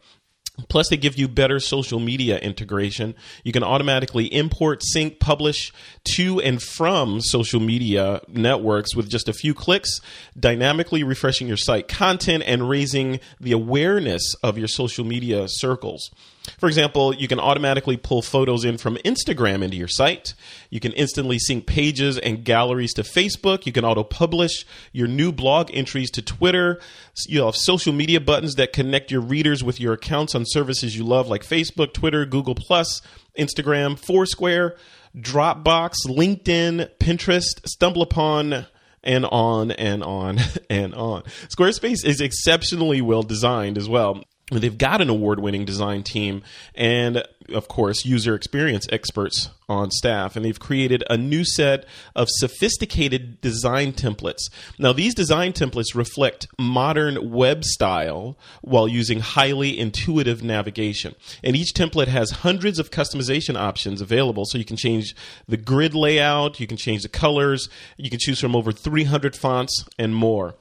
[0.68, 3.14] Plus, they give you better social media integration.
[3.44, 5.72] You can automatically import, sync, publish
[6.16, 10.00] to and from social media networks with just a few clicks,
[10.38, 16.10] dynamically refreshing your site content and raising the awareness of your social media circles.
[16.58, 20.34] For example, you can automatically pull photos in from Instagram into your site.
[20.70, 23.66] You can instantly sync pages and galleries to Facebook.
[23.66, 26.80] You can auto publish your new blog entries to Twitter.
[27.26, 31.04] You have social media buttons that connect your readers with your accounts on services you
[31.04, 33.02] love like Facebook, Twitter, Google, Plus,
[33.38, 34.76] Instagram, Foursquare,
[35.16, 38.66] Dropbox, LinkedIn, Pinterest, StumbleUpon
[39.02, 40.38] and on and on
[40.70, 41.22] and on.
[41.48, 44.22] Squarespace is exceptionally well designed as well.
[44.50, 46.42] They've got an award winning design team
[46.74, 50.34] and, of course, user experience experts on staff.
[50.34, 51.84] And they've created a new set
[52.16, 54.50] of sophisticated design templates.
[54.78, 61.14] Now, these design templates reflect modern web style while using highly intuitive navigation.
[61.44, 64.44] And each template has hundreds of customization options available.
[64.46, 65.14] So you can change
[65.46, 69.84] the grid layout, you can change the colors, you can choose from over 300 fonts
[69.96, 70.56] and more.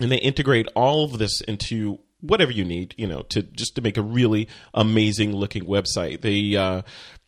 [0.00, 3.80] And they integrate all of this into whatever you need, you know, to just to
[3.80, 6.20] make a really amazing looking website.
[6.20, 6.82] They uh,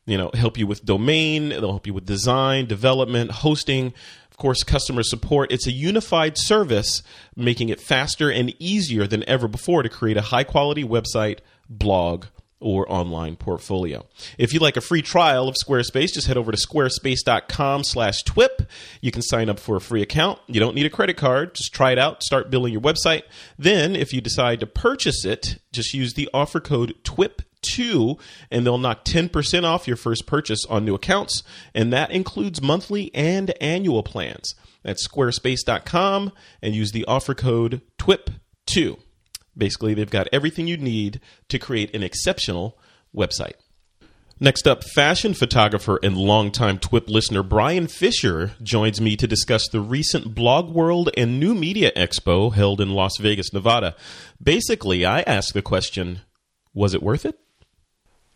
[0.07, 3.95] you know help you with domain, they'll help you with design, development, hosting,
[4.31, 5.53] of course, customer support.
[5.53, 7.03] It's a unified service,
[7.37, 12.27] making it faster and easier than ever before to create a high quality website, blog,
[12.61, 14.07] or online portfolio.
[14.39, 18.67] If you'd like a free trial of Squarespace, just head over to squarespace.com slash TWIP.
[19.01, 20.39] You can sign up for a free account.
[20.47, 21.55] You don't need a credit card.
[21.55, 23.23] Just try it out, start building your website.
[23.59, 28.21] Then, if you decide to purchase it, just use the offer code TWIP2
[28.51, 31.43] and they'll knock 10% off your first purchase on new accounts.
[31.75, 34.55] And that includes monthly and annual plans.
[34.83, 38.99] That's squarespace.com and use the offer code TWIP2.
[39.57, 42.79] Basically, they've got everything you need to create an exceptional
[43.15, 43.55] website.
[44.43, 49.83] Next up, fashion photographer and longtime TWIP listener Brian Fischer joins me to discuss the
[49.83, 53.95] recent Blog World and New Media Expo held in Las Vegas, Nevada.
[54.43, 56.21] Basically, I ask the question
[56.73, 57.39] was it worth it?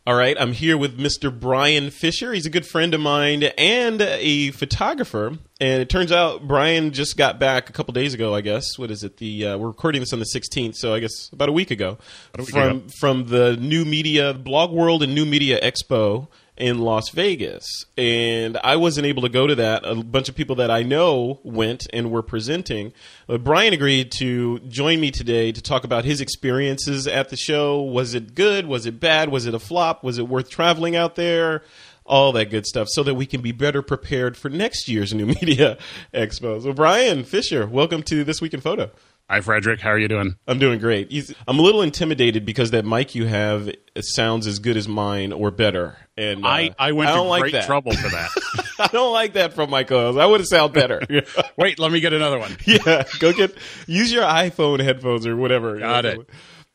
[0.07, 1.33] All right, I'm here with Mr.
[1.33, 2.35] Brian Fischer.
[2.35, 5.39] He's a good friend of mine and a photographer.
[5.63, 8.35] And it turns out Brian just got back a couple days ago.
[8.35, 9.17] I guess what is it?
[9.17, 11.97] The uh, we're recording this on the 16th, so I guess about a week ago
[12.35, 12.87] a week from ago.
[13.01, 17.67] from the New Media Blog World and New Media Expo in Las Vegas.
[17.97, 19.85] And I wasn't able to go to that.
[19.85, 22.93] A bunch of people that I know went and were presenting.
[23.27, 27.83] But Brian agreed to join me today to talk about his experiences at the show.
[27.83, 28.67] Was it good?
[28.67, 29.31] Was it bad?
[29.31, 30.05] Was it a flop?
[30.05, 31.63] Was it worth traveling out there?
[32.07, 35.25] All that good stuff so that we can be better prepared for next year's New
[35.41, 35.79] Media
[36.13, 36.63] Expo.
[36.63, 38.91] So, Brian Fischer, welcome to This Week in Photo.
[39.31, 39.81] Hi, Frederick.
[39.81, 40.37] How are you doing?
[40.47, 41.11] I'm doing great.
[41.49, 45.51] I'm a little intimidated because that mic you have sounds as good as mine or
[45.51, 45.97] better.
[46.17, 47.67] And uh, I, I went I don't to like great that.
[47.67, 48.31] trouble for that.
[48.79, 50.19] I don't like that from my co-host.
[50.19, 51.03] I would have sound better.
[51.57, 52.57] Wait, let me get another one.
[52.65, 53.55] yeah, go get
[53.87, 55.79] use your iPhone headphones or whatever.
[55.79, 56.29] Got it.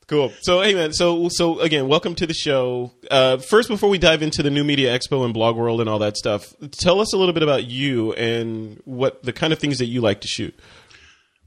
[0.08, 0.34] Cool.
[0.42, 0.92] So, hey man.
[0.92, 2.92] So, so again, welcome to the show.
[3.10, 6.00] Uh, first, before we dive into the New Media Expo and Blog World and all
[6.00, 9.78] that stuff, tell us a little bit about you and what the kind of things
[9.78, 10.58] that you like to shoot.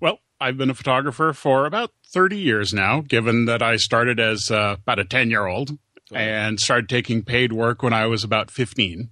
[0.00, 4.50] Well, I've been a photographer for about 30 years now, given that I started as
[4.50, 5.76] uh, about a 10 year old
[6.14, 9.10] and started taking paid work when I was about 15.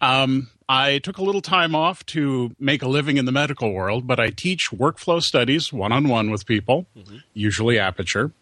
[0.00, 4.06] Um, I took a little time off to make a living in the medical world,
[4.06, 6.86] but I teach workflow studies one on one with people,
[7.34, 8.32] usually Aperture.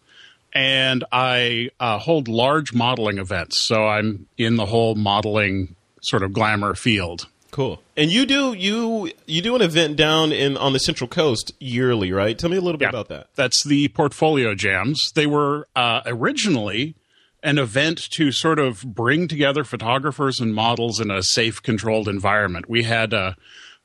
[0.53, 3.67] And I uh, hold large modeling events.
[3.67, 7.27] So I'm in the whole modeling sort of glamour field.
[7.51, 7.81] Cool.
[7.97, 12.11] And you do you you do an event down in on the Central Coast yearly,
[12.11, 12.37] right?
[12.37, 12.89] Tell me a little bit Yeah.
[12.89, 13.27] about that.
[13.35, 15.11] That's the portfolio jams.
[15.13, 16.95] They were uh, originally
[17.43, 22.69] an event to sort of bring together photographers and models in a safe, controlled environment.
[22.69, 23.33] We had uh,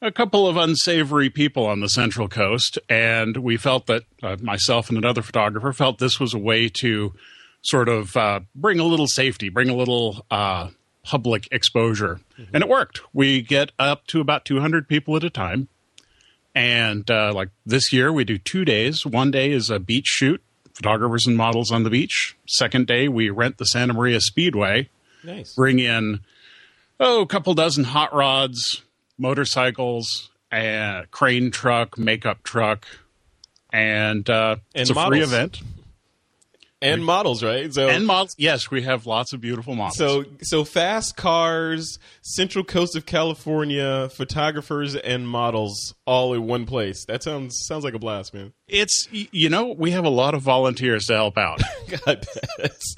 [0.03, 4.89] a couple of unsavory people on the Central Coast, and we felt that uh, myself
[4.89, 7.15] and another photographer felt this was a way to
[7.63, 10.69] sort of uh, bring a little safety, bring a little uh,
[11.05, 12.21] public exposure.
[12.53, 13.01] And it worked.
[13.13, 15.69] We get up to about 200 people at a time.
[16.55, 19.05] And uh, like this year, we do two days.
[19.05, 20.43] One day is a beach shoot,
[20.75, 22.37] photographers and models on the beach.
[22.47, 24.89] Second day, we rent the Santa Maria Speedway,
[25.23, 25.55] Nice.
[25.55, 26.21] bring in
[27.01, 28.83] oh a couple dozen hot rods,
[29.19, 32.87] motorcycles, a crane truck, makeup truck,
[33.73, 35.61] and, uh, And it's a free event.
[36.83, 37.73] And models, right?
[37.73, 39.97] So And models, yes, we have lots of beautiful models.
[39.97, 47.05] so so fast cars, Central Coast of California, photographers and models all in one place.
[47.07, 48.53] That sounds sounds like a blast, man.
[48.69, 51.63] it's you know we have a lot of volunteers to help out.
[51.89, 52.27] God,
[52.59, 52.95] that's-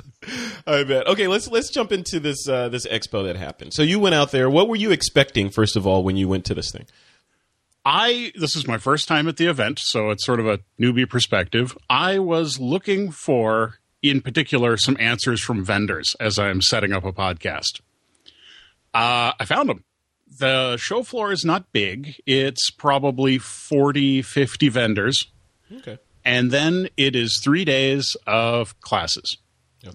[0.66, 1.06] I bet.
[1.06, 3.72] Okay, let's let's jump into this uh, this expo that happened.
[3.72, 4.50] So you went out there.
[4.50, 6.86] What were you expecting first of all when you went to this thing?
[7.88, 11.08] I this is my first time at the event, so it's sort of a newbie
[11.08, 11.78] perspective.
[11.88, 17.12] I was looking for, in particular, some answers from vendors as I'm setting up a
[17.12, 17.80] podcast.
[18.92, 19.84] Uh, I found them.
[20.38, 22.20] The show floor is not big.
[22.26, 25.30] It's probably 40, 50 vendors.
[25.72, 25.98] Okay.
[26.24, 29.38] And then it is three days of classes.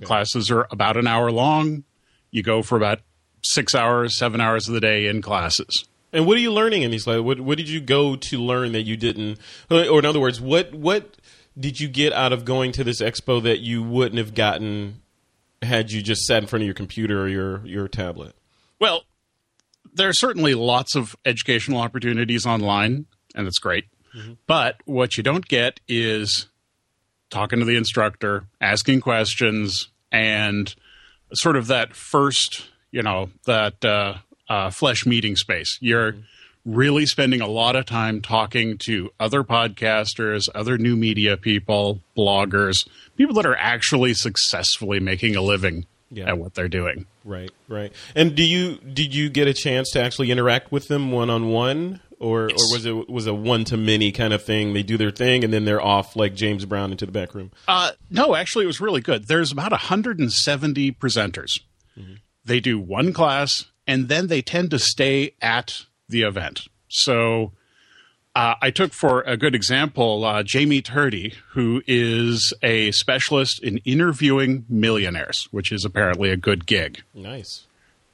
[0.05, 1.83] Classes are about an hour long.
[2.31, 3.01] You go for about
[3.43, 5.89] six hours, seven hours of the day in classes.
[6.13, 7.07] And what are you learning in these?
[7.07, 9.39] Like, what what did you go to learn that you didn't?
[9.69, 11.17] Or in other words, what what
[11.59, 15.01] did you get out of going to this expo that you wouldn't have gotten
[15.61, 18.35] had you just sat in front of your computer or your your tablet?
[18.79, 19.03] Well,
[19.93, 23.85] there are certainly lots of educational opportunities online, and that's great.
[24.45, 26.47] But what you don't get is
[27.29, 30.73] talking to the instructor, asking questions, and
[31.33, 34.15] sort of that first, you know, that uh,
[34.51, 35.77] uh, flesh meeting space.
[35.81, 36.15] You're
[36.65, 42.87] really spending a lot of time talking to other podcasters, other new media people, bloggers,
[43.17, 46.27] people that are actually successfully making a living Yeah.
[46.29, 47.05] at what they're doing.
[47.23, 47.91] Right, right.
[48.15, 51.49] And do you did you get a chance to actually interact with them one on
[51.49, 54.73] one, or or was it was a one to many kind of thing?
[54.73, 57.51] They do their thing and then they're off like James Brown into the back room.
[57.67, 59.27] Uh, no, actually, it was really good.
[59.27, 61.59] There's about 170 presenters.
[62.43, 66.61] They do one class, and then they tend to stay at the event.
[66.87, 67.51] So
[68.33, 73.79] uh, I took for a good example uh, Jaime Tardy, who is a specialist in
[73.79, 77.03] interviewing millionaires, which is apparently a good gig.
[77.13, 77.67] Nice.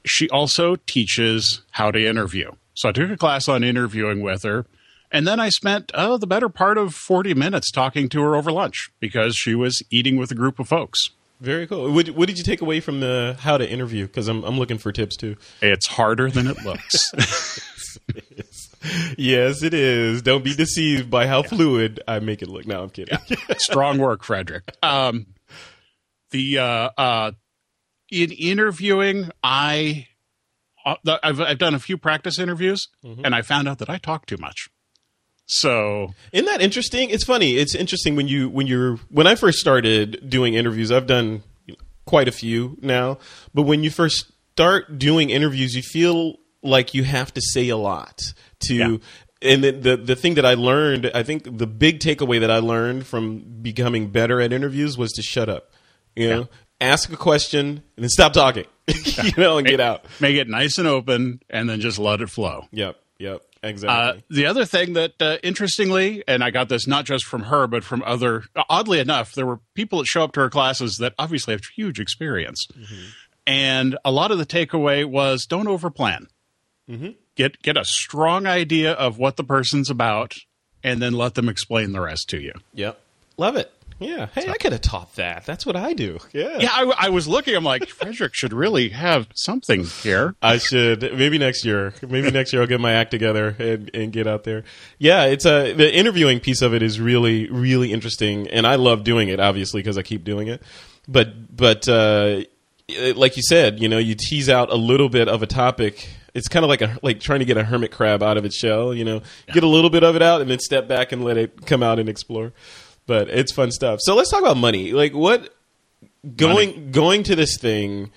[0.04, 2.50] She also teaches how to interview.
[2.74, 4.66] So I took a class on interviewing with her.
[5.12, 8.50] And then I spent oh, the better part of 40 minutes talking to her over
[8.50, 11.10] lunch because she was eating with a group of folks.
[11.40, 11.92] Very cool.
[11.92, 14.06] What, what did you take away from the how to interview?
[14.06, 15.36] Because I'm I'm looking for tips too.
[15.62, 17.12] It's harder than it looks.
[19.18, 20.22] Yes, it is.
[20.22, 22.64] Don't be deceived by how fluid I make it look.
[22.64, 23.18] No, I'm kidding.
[23.58, 24.62] Strong work, Frederick.
[24.84, 25.26] Um,
[26.30, 27.32] the uh, uh,
[28.10, 30.06] in interviewing, I
[30.86, 33.98] uh, the- I've I've done a few practice interviews, and I found out that I
[33.98, 34.68] talk too much.
[35.48, 37.10] So Isn't that interesting?
[37.10, 37.56] It's funny.
[37.56, 40.92] It's interesting when you when you're when I first started doing interviews.
[40.92, 41.42] I've done
[42.04, 43.18] quite a few now,
[43.54, 47.76] but when you first start doing interviews, you feel like you have to say a
[47.76, 48.74] lot to.
[48.74, 48.96] Yeah.
[49.40, 52.58] And the, the the thing that I learned, I think the big takeaway that I
[52.58, 55.70] learned from becoming better at interviews was to shut up.
[56.16, 56.48] You know,
[56.80, 58.64] ask a question and then stop talking.
[59.22, 60.04] you know, and get out.
[60.18, 62.66] make it nice and open, and then just let it flow.
[62.72, 62.96] Yep.
[63.18, 63.40] Yep.
[63.40, 64.22] Uh, Exactly.
[64.30, 67.82] the other thing that, uh, interestingly, and I got this not just from her, but
[67.82, 71.54] from other, oddly enough, there were people that show up to her classes that obviously
[71.54, 72.68] have huge experience.
[73.46, 76.26] And a lot of the takeaway was don't overplan.
[77.34, 80.34] Get, get a strong idea of what the person's about,
[80.84, 82.52] and then let them explain the rest to you.
[82.72, 83.00] yep.
[83.36, 83.70] Love it.
[83.98, 84.28] Yeah.
[84.34, 85.44] Hey, I could have taught that.
[85.44, 86.18] That's what I do.
[86.32, 86.58] Yeah.
[86.58, 90.34] Yeah, I, I was looking, I'm like, Frederick should really have something here.
[90.40, 91.92] I should maybe next year.
[92.06, 94.64] Maybe next year I'll get my act together and, and get out there.
[94.98, 99.04] Yeah, it's a the interviewing piece of it is really really interesting, and I love
[99.04, 100.62] doing it obviously because I keep doing it.
[101.06, 102.42] But but uh,
[103.16, 106.08] like you said, you know, you tease out a little bit of a topic.
[106.34, 108.56] It's kind of like a like trying to get a hermit crab out of its
[108.56, 108.94] shell.
[108.94, 111.36] You know, get a little bit of it out and then step back and let
[111.36, 112.52] it come out and explore.
[113.08, 113.98] But it's fun stuff.
[114.02, 114.92] So let's talk about money.
[114.92, 115.52] Like what
[116.36, 118.12] going going to this thing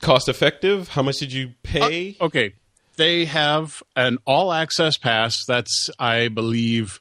[0.00, 0.88] cost effective?
[0.88, 2.16] How much did you uh, pay?
[2.20, 2.54] Okay.
[2.96, 7.00] They have an all access pass that's, I believe,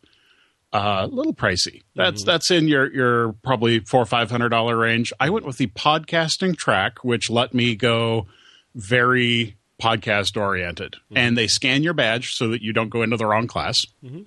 [0.73, 1.83] uh, a little pricey.
[1.95, 2.29] That's mm-hmm.
[2.29, 5.13] that's in your your probably four or five hundred dollar range.
[5.19, 8.27] I went with the podcasting track, which let me go
[8.75, 11.17] very podcast oriented, mm-hmm.
[11.17, 14.23] and they scan your badge so that you don't go into the wrong class, mm-hmm.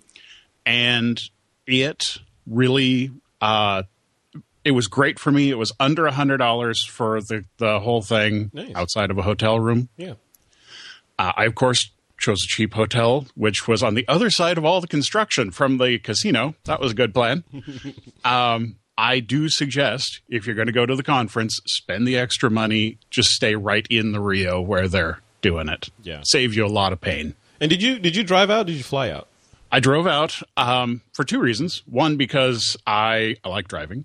[0.65, 1.21] and
[1.67, 2.19] it
[2.51, 3.11] really.
[3.41, 3.85] Uh,
[4.65, 5.49] it was great for me.
[5.51, 8.73] It was under a hundred dollars for the the whole thing Nice.
[8.75, 9.89] outside of a hotel room.
[9.97, 10.15] yeah.
[11.19, 14.65] Uh, I, of course, chose a cheap hotel, which was on the other side of
[14.65, 16.55] all the construction from the casino.
[16.65, 17.45] That was a good plan.
[18.25, 22.51] um, I do suggest if you're going to go to the conference, spend the extra
[22.51, 25.89] money, just stay right in the Rio where they're doing it.
[26.03, 26.21] Yeah.
[26.25, 27.35] Save you a lot of pain.
[27.61, 28.67] And did you did you drive out?
[28.67, 29.29] Did you fly out?
[29.73, 31.83] I drove out um, for two reasons.
[31.87, 34.05] One, because I, I like driving,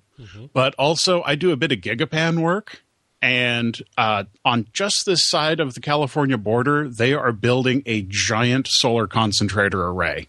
[0.53, 2.81] but also I do a bit of gigapan work.
[3.21, 8.67] And uh, on just this side of the California border, they are building a giant
[8.69, 10.27] solar concentrator array.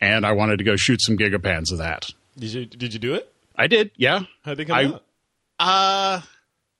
[0.00, 2.08] And I wanted to go shoot some gigapans of that.
[2.38, 3.30] Did you did you do it?
[3.54, 4.20] I did, yeah.
[4.44, 5.04] How'd they come I- out?
[5.58, 6.20] Uh,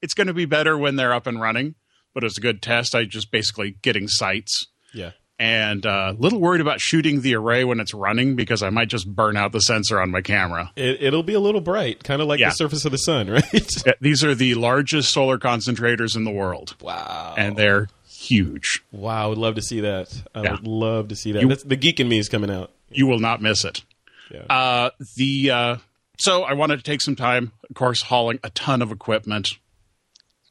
[0.00, 1.74] it's going to be better when they're up and running,
[2.14, 2.94] but it's a good test.
[2.94, 5.10] I just basically getting sights Yeah.
[5.42, 8.86] And a uh, little worried about shooting the array when it's running because I might
[8.88, 10.70] just burn out the sensor on my camera.
[10.76, 12.50] It, it'll be a little bright, kind of like Yeah.
[12.50, 13.86] the surface of the sun, right?
[13.86, 17.34] Uh, These are the largest solar concentrators in the world, wow.
[17.36, 18.84] and they're huge.
[18.92, 20.14] wow, I would love to see that.
[20.32, 20.52] I Yeah.
[20.52, 21.42] would love to see that.
[21.42, 22.70] You- That's, the geek in me is coming out.
[22.90, 23.82] You will not miss it.
[24.30, 24.42] Yeah.
[24.48, 25.76] Uh, the uh,
[26.18, 29.48] so I wanted to take some time, of course, hauling a ton of equipment.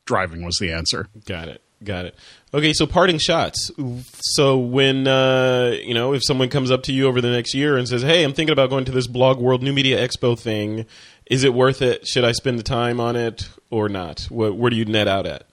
[0.05, 1.07] Driving was the answer.
[1.25, 1.61] Got it.
[1.83, 2.15] Got it.
[2.53, 3.71] Okay, so parting shots.
[4.19, 7.77] So when uh, you know, if someone comes up to you over the next year
[7.77, 10.85] and says, "Hey, I'm thinking about going to this Blog World New Media Expo thing.
[11.27, 12.05] Is it worth it?
[12.05, 14.23] Should I spend the time on it or not?
[14.29, 15.43] Where, where do you net out at?"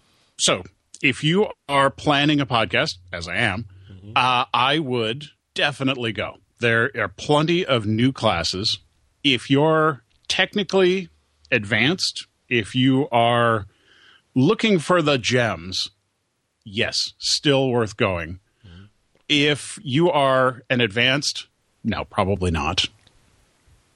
[0.41, 0.65] So,
[1.01, 3.67] if you are planning a podcast, as I am,
[4.17, 6.39] uh, I would definitely go.
[6.59, 8.79] There are plenty of new classes.
[9.23, 11.11] If you're technically
[11.53, 13.67] advanced, if you are
[14.35, 15.91] looking for the gems,
[16.71, 18.41] yes, still worth going.
[19.29, 21.47] If you are an advanced,
[21.85, 22.87] no, probably not.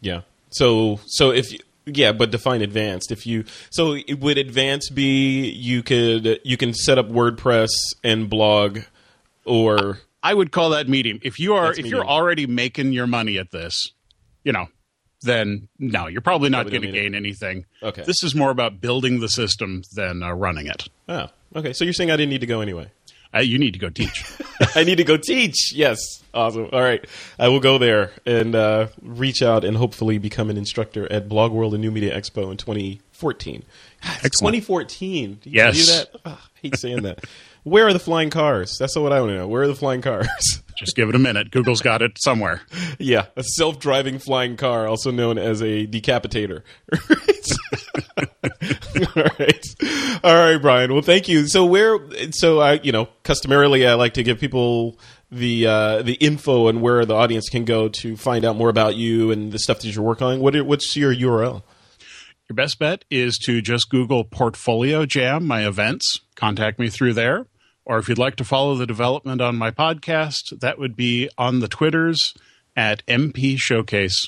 [0.00, 0.22] Yeah.
[0.50, 3.10] So so if you, yeah, but define advanced.
[3.10, 7.70] If you so it- would advanced be you could you can set up WordPress
[8.04, 8.80] and blog
[9.46, 11.18] or I would call that medium.
[11.22, 11.94] If you are if medium.
[11.94, 13.92] you're already making your money at this,
[14.44, 14.66] you know,
[15.22, 17.64] then no, you're probably not going to gain anything.
[17.82, 18.02] Okay.
[18.04, 20.88] This is more about building the system than uh, running it.
[21.08, 21.72] oh okay.
[21.72, 22.90] So you're saying I didn't need to go anyway.
[23.34, 24.24] Uh, you need to go teach.
[24.74, 25.72] I need to go teach.
[25.74, 25.98] Yes.
[26.34, 26.68] Awesome.
[26.70, 27.02] All right.
[27.38, 31.50] I will go there and uh, reach out and hopefully become an instructor at Blog
[31.50, 33.64] World and New Media Expo in 2014.
[34.02, 35.38] God, 2014.
[35.42, 35.72] Do you Yes.
[35.74, 36.20] believe that?
[36.26, 37.24] I hate saying that.
[37.64, 38.76] Where are the flying cars?
[38.78, 39.48] That's what I want to know.
[39.48, 40.26] Where are the flying cars?
[40.78, 41.50] Just give it a minute.
[41.50, 42.62] Google's got it somewhere.
[42.98, 46.62] yeah, a self-driving flying car, also known as a decapitator.
[49.16, 49.66] All right.
[50.24, 50.92] All right, Brian.
[50.92, 51.46] Well, thank you.
[51.46, 51.98] So where
[52.32, 54.98] so I, you know, customarily I like to give people
[55.30, 58.96] the uh, the info and where the audience can go to find out more about
[58.96, 60.40] you and the stuff that you're working on.
[60.40, 61.62] What are, what's your URL?
[62.48, 66.20] Your best bet is to just Google Portfolio Jam, my events.
[66.34, 67.46] Contact me through there.
[67.84, 71.58] Or if you'd like to follow the development on my podcast, that would be on
[71.60, 72.32] the Twitters
[72.76, 74.26] at MP Showcase.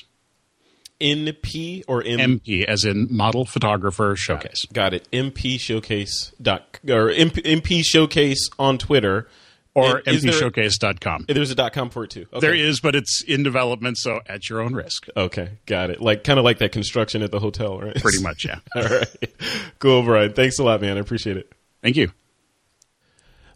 [1.01, 2.39] NP or M?
[2.39, 4.65] MP, as in Model Photographer Showcase.
[4.71, 5.07] Got it.
[5.11, 9.27] MP Showcase dot or MP, MP Showcase on Twitter
[9.73, 11.25] Or And there- mpshowcase.com.
[11.27, 12.27] There's a dot com for it too.
[12.31, 12.39] Okay.
[12.39, 15.07] There is, but it's in development, so at your own risk.
[15.17, 15.99] Okay, got it.
[16.01, 17.93] Like kind of like that construction at the hotel, right?
[17.95, 18.59] Pretty much, yeah.
[18.73, 19.33] All right.
[19.79, 20.31] Cool, Brian.
[20.31, 20.95] Thanks a lot, man.
[20.95, 21.51] I appreciate it.
[21.83, 22.09] Thank you.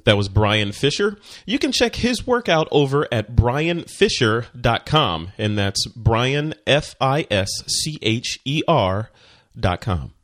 [0.09, 1.19] That was Brian Fischer.
[1.45, 7.63] You can check his work out over at brianfischer.com, and that's Brian, F I S
[7.67, 9.11] C H E R
[9.55, 10.15] dot com.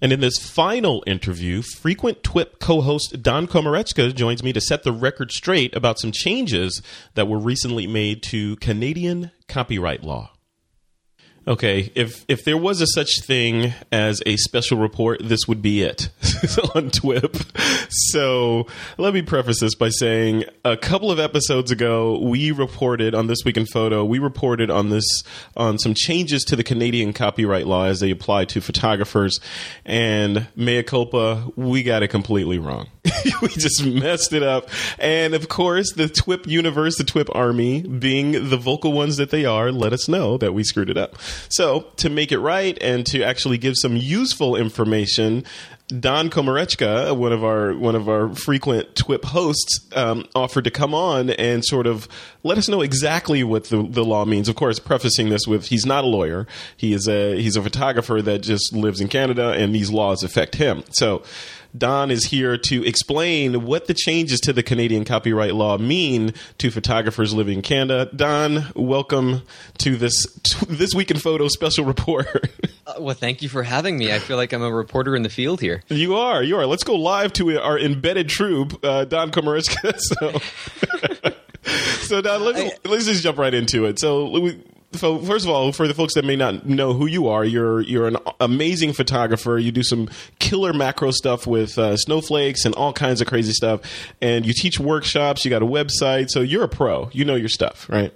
[0.00, 4.84] And in this final interview, frequent TWIP co host Don Komarechka joins me to set
[4.84, 6.80] the record straight about some changes
[7.14, 10.33] that were recently made to Canadian copyright law.
[11.46, 15.82] Okay, if if there was a such thing as a special report, this would be
[15.82, 16.08] it
[16.74, 17.36] on TWIP.
[17.90, 18.66] So
[18.96, 23.44] let me preface this by saying a couple of episodes ago, we reported on this
[23.44, 25.04] week in photo, we reported on this
[25.54, 29.38] on some changes to the Canadian copyright law as they apply to photographers,
[29.84, 32.88] and mea culpa, we got it completely wrong.
[33.42, 38.48] we just messed it up, and of course, the TWIP universe, the TWIP army, being
[38.48, 41.16] the vocal ones that they are, let us know that we screwed it up.
[41.48, 45.44] So, to make it right and to actually give some useful information,
[45.88, 50.94] Don Komarechka, one of our one of our frequent TWIP hosts, um, offered to come
[50.94, 52.08] on and sort of
[52.42, 54.48] let us know exactly what the, the law means.
[54.48, 58.22] Of course, prefacing this with he's not a lawyer; he is a he's a photographer
[58.22, 60.84] that just lives in Canada, and these laws affect him.
[60.90, 61.22] So.
[61.76, 66.70] Don is here to explain what the changes to the Canadian copyright law mean to
[66.70, 68.08] photographers living in Canada.
[68.14, 69.42] Don, welcome
[69.78, 72.26] to this to this week in photo special report.
[72.86, 74.12] Uh, well, thank you for having me.
[74.12, 75.82] I feel like I'm a reporter in the field here.
[75.88, 76.66] you are, you are.
[76.66, 79.98] Let's go live to our embedded troop, uh, Don Komarechka.
[81.64, 81.70] So,
[82.02, 83.98] so Don, let's let's just jump right into it.
[83.98, 84.28] So.
[84.28, 84.62] We,
[84.98, 87.80] so first of all, for the folks that may not know who you are, you're
[87.80, 89.58] you're an amazing photographer.
[89.58, 93.80] You do some killer macro stuff with uh, snowflakes and all kinds of crazy stuff,
[94.20, 95.44] and you teach workshops.
[95.44, 97.10] You got a website, so you're a pro.
[97.12, 98.12] You know your stuff, right?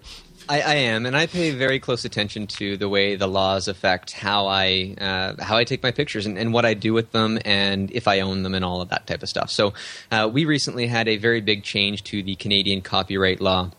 [0.49, 4.13] I, I am, and I pay very close attention to the way the laws affect
[4.13, 7.39] how I uh, how I take my pictures and, and what I do with them,
[7.45, 9.51] and if I own them, and all of that type of stuff.
[9.51, 9.75] So,
[10.11, 13.71] uh, we recently had a very big change to the Canadian copyright law.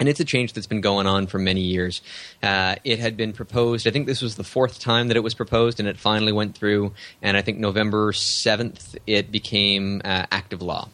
[0.00, 2.00] And it's a change that's been going on for many years.
[2.42, 5.34] Uh, it had been proposed, I think this was the fourth time that it was
[5.34, 6.94] proposed, and it finally went through.
[7.20, 10.88] And I think November 7th, it became uh, active law.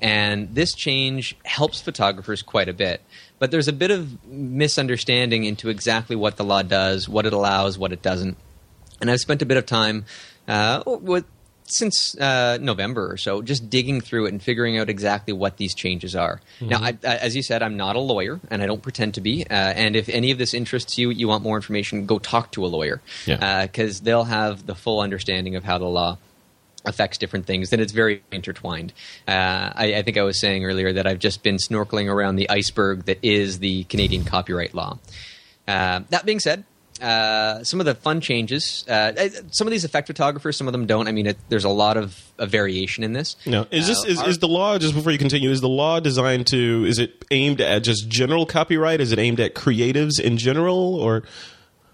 [0.00, 3.02] And this change helps photographers quite a bit.
[3.38, 7.78] But there's a bit of misunderstanding into exactly what the law does, what it allows,
[7.78, 8.36] what it doesn't.
[9.00, 10.04] And I've spent a bit of time
[10.48, 11.24] uh, with
[11.70, 15.74] since uh, November or so, just digging through it and figuring out exactly what these
[15.74, 16.40] changes are.
[16.60, 19.44] Now, I, as you said, I'm not a lawyer, and I don't pretend to be.
[19.44, 22.64] Uh, and if any of this interests you, you want more information, go talk to
[22.64, 23.66] a lawyer Yeah.
[23.66, 26.18] because they'll have the full understanding of how the law
[26.86, 28.92] affects different things, and it's very intertwined.
[29.28, 29.30] Uh,
[29.74, 33.04] I, I think I was saying earlier that I've just been snorkeling around the iceberg
[33.04, 34.98] that is the Canadian copyright law.
[35.68, 36.64] Uh, that being said,
[37.00, 38.84] uh, some of the fun changes.
[38.88, 41.08] Uh, uh, some of these affect photographers, some of them don't.
[41.08, 43.36] I mean, it, there's a lot of, of variation in this.
[43.46, 45.50] No, is this Uh, is, our- is the law just before you continue?
[45.50, 46.84] Is the law designed to?
[46.86, 49.00] Is it aimed at just general copyright?
[49.00, 51.22] Is it aimed at creatives in general, or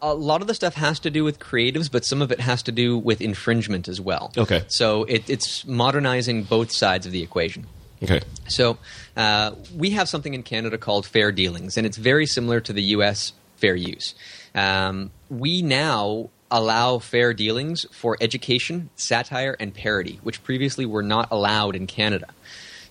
[0.02, 2.62] a lot of the stuff has to do with creatives, but some of it has
[2.64, 4.30] to do with infringement as well.
[4.36, 4.62] Okay.
[4.68, 7.66] So it, it's modernizing both sides of the equation.
[8.02, 8.20] okay?
[8.46, 8.76] So
[9.16, 12.82] uh, we have something in Canada called fair dealings, and it's very similar to the
[12.82, 13.32] U.S.
[13.56, 14.14] fair use.
[14.56, 21.28] Um, we now allow fair dealings for education, satire, and parody, which previously were not
[21.30, 22.28] allowed in Canada.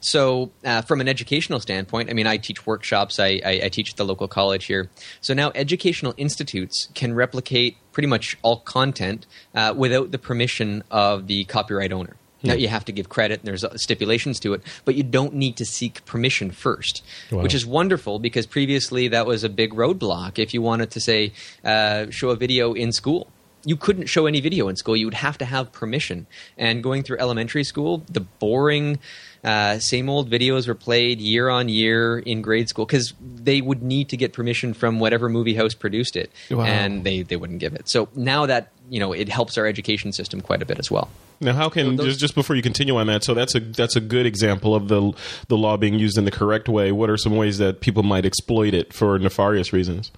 [0.02, 3.20] So, uh, from an educational standpoint, I mean, I teach workshops.
[3.20, 4.92] I, I, I teach at the local college here.
[5.20, 11.26] So now, educational institutes can replicate pretty much all content uh, without the permission of
[11.26, 12.18] the copyright owner.
[12.46, 15.34] Now, you have to give credit, and there's uh, stipulations to it, but you don't
[15.34, 17.42] need to seek permission first, Wow.
[17.44, 20.40] which is wonderful because previously that was a big roadblock.
[20.40, 21.34] If you wanted to say
[21.64, 23.28] uh, show a video in school,
[23.68, 24.96] you couldn't show any video in school.
[24.96, 26.28] You would have to have permission.
[26.56, 29.00] And going through elementary school, the boring,
[29.44, 33.82] uh, same old videos were played year on year in grade school because they would
[33.82, 36.64] need to get permission from whatever movie house produced it, Wow.
[36.66, 37.90] and they they wouldn't give it.
[37.90, 41.10] So now that you know, it helps our education system quite a bit as well.
[41.42, 43.24] Now, how can those- just just before you continue on that?
[43.24, 45.12] So that's a that's a good example of the
[45.48, 46.92] the law being used in the correct way.
[46.92, 50.12] What are some ways that people might exploit it for nefarious reasons?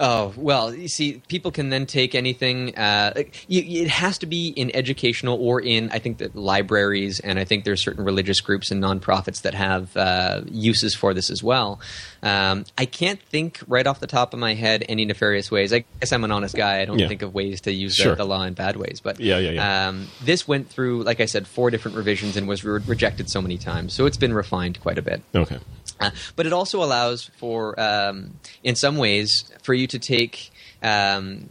[0.00, 2.76] Oh well, you see, people can then take anything.
[2.76, 3.14] Uh,
[3.48, 7.44] you, it has to be in educational or in, I think that libraries, and I
[7.44, 11.80] think there's certain religious groups and nonprofits that have uh, uses for this as well.
[12.22, 15.72] Um, I can't think right off the top of my head any nefarious ways.
[15.72, 16.80] I guess I'm an honest guy.
[16.80, 17.08] I don't Yeah.
[17.08, 18.10] think of ways to use Sure.
[18.12, 19.00] the, the law in bad ways.
[19.02, 19.88] But Yeah, yeah, yeah.
[19.88, 23.42] Um, this went through, like I said, four different revisions and was re- rejected so
[23.42, 23.94] many times.
[23.94, 25.22] So it's been refined quite a bit.
[25.34, 25.58] Okay.
[26.00, 30.50] Uh, but it also allows for, um, in some ways, for you to take
[30.82, 31.48] um,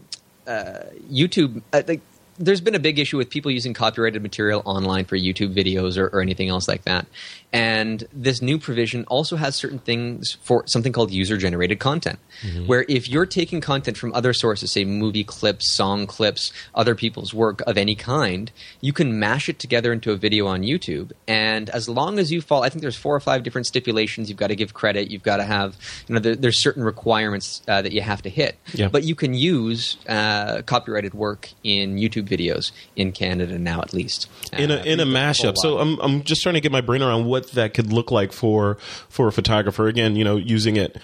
[0.48, 1.62] uh, YouTube.
[1.74, 2.02] Uh, like,
[2.38, 6.08] there's been a big issue with people using copyrighted material online for YouTube videos or,
[6.08, 7.08] or anything else like that.
[7.54, 12.20] And this new provision also has certain things for something called user generated content,
[12.66, 17.34] where if you're taking content from other sources, say movie clips, song clips, other people's
[17.34, 21.14] work of any kind, you can mash it together into a video on YouTube.
[21.28, 24.30] And as long as you fall, I think there's four or five different stipulations.
[24.30, 25.10] You've got to give credit.
[25.10, 25.78] You've got to have,
[26.08, 28.58] you know, there, there's certain requirements uh, that you have to hit.
[28.74, 28.90] Yeah.
[28.90, 34.28] But you can use uh, copyrighted work in YouTube videos in Canada now, at least.
[34.54, 35.56] in a Uh, in a mashup.
[35.56, 35.62] while.
[35.62, 38.32] So I'm I'm just trying to get my brain around what that could look like
[38.34, 38.78] for
[39.10, 39.88] for a photographer.
[39.88, 40.98] Again, you know, using it.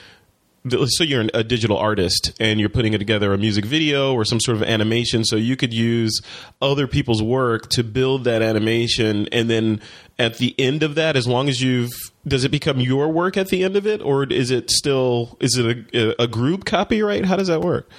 [0.88, 4.40] So you're a digital artist and you're putting it together a music video or some
[4.40, 5.26] sort of animation.
[5.26, 6.22] So you could use
[6.62, 9.82] other people's work to build that animation, and then
[10.18, 11.92] at the end of that, as long as you've
[12.26, 15.58] does it become your work at the end of it, or is it still is
[15.58, 17.26] it a, a group copyright?
[17.26, 17.90] How does that work?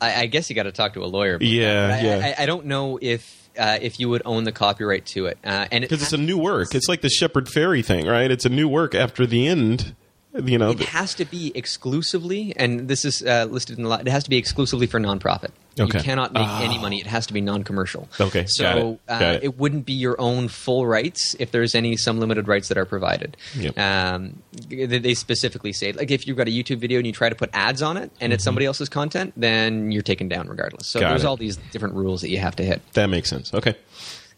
[0.00, 1.38] I, I guess you got to talk to a lawyer.
[1.40, 2.00] Yeah, that.
[2.00, 2.34] I, yeah.
[2.38, 5.66] I, I don't know if uh, if you would own the copyright to it, uh,
[5.70, 6.74] and it Because it's a new work.
[6.74, 8.30] It's like the Shepard Fairey thing, right?
[8.30, 9.94] It's a new work after the end.
[10.42, 13.98] You know, It has to be exclusively, and this is uh, listed in the law.
[13.98, 15.50] It has to be exclusively for nonprofit.
[15.78, 15.98] Okay.
[15.98, 16.80] You cannot make any Oh.
[16.80, 17.00] money.
[17.00, 18.08] It has to be non-commercial.
[18.20, 19.58] Okay, so got it, Uh, got it.
[19.58, 23.36] wouldn't be your own full rights if there's any some limited rights that are provided.
[23.56, 23.78] Yep.
[23.78, 27.34] Um, they specifically say like if you've got a YouTube video and you try to
[27.36, 30.86] put ads on it and it's somebody else's content, then you're taken down regardless.
[30.88, 31.04] So Mm-hmm.
[31.04, 31.26] Got there's it.
[31.26, 32.80] all these different rules that you have to hit.
[32.94, 33.52] that makes sense.
[33.54, 33.74] Okay.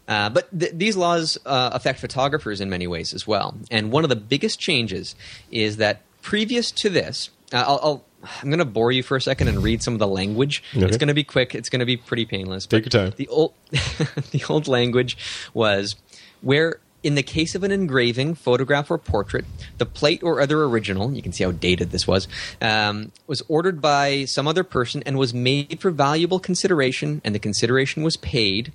[0.07, 3.55] Uh, but th- these laws uh, affect photographers in many ways as well.
[3.69, 5.15] And one of the biggest changes
[5.51, 8.05] is that previous to this, uh, I'll, I'll,
[8.41, 10.63] I'm going to bore you for a second and read some of the language.
[10.75, 10.85] Okay.
[10.85, 11.53] It's going to be quick.
[11.53, 12.65] It's going to be pretty painless.
[12.65, 13.13] Take your time.
[13.15, 15.17] The old, the old language
[15.53, 15.95] was
[16.41, 16.79] where.
[17.03, 19.45] In the case of an engraving, photograph, or portrait,
[19.77, 22.27] the plate or other original, you can see how dated this was,
[22.59, 27.39] um, was ordered by some other person and was made for valuable consideration, and the
[27.39, 28.73] consideration was paid,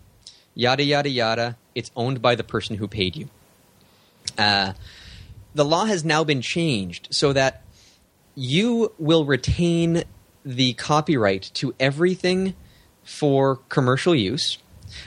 [0.54, 1.56] yada yada yada.
[1.74, 3.28] It's owned by the person who paid you.
[4.38, 4.72] Uh,
[5.54, 7.62] the law has now been changed so that
[8.34, 10.04] you will retain
[10.44, 12.54] the copyright to everything
[13.04, 14.58] for commercial use.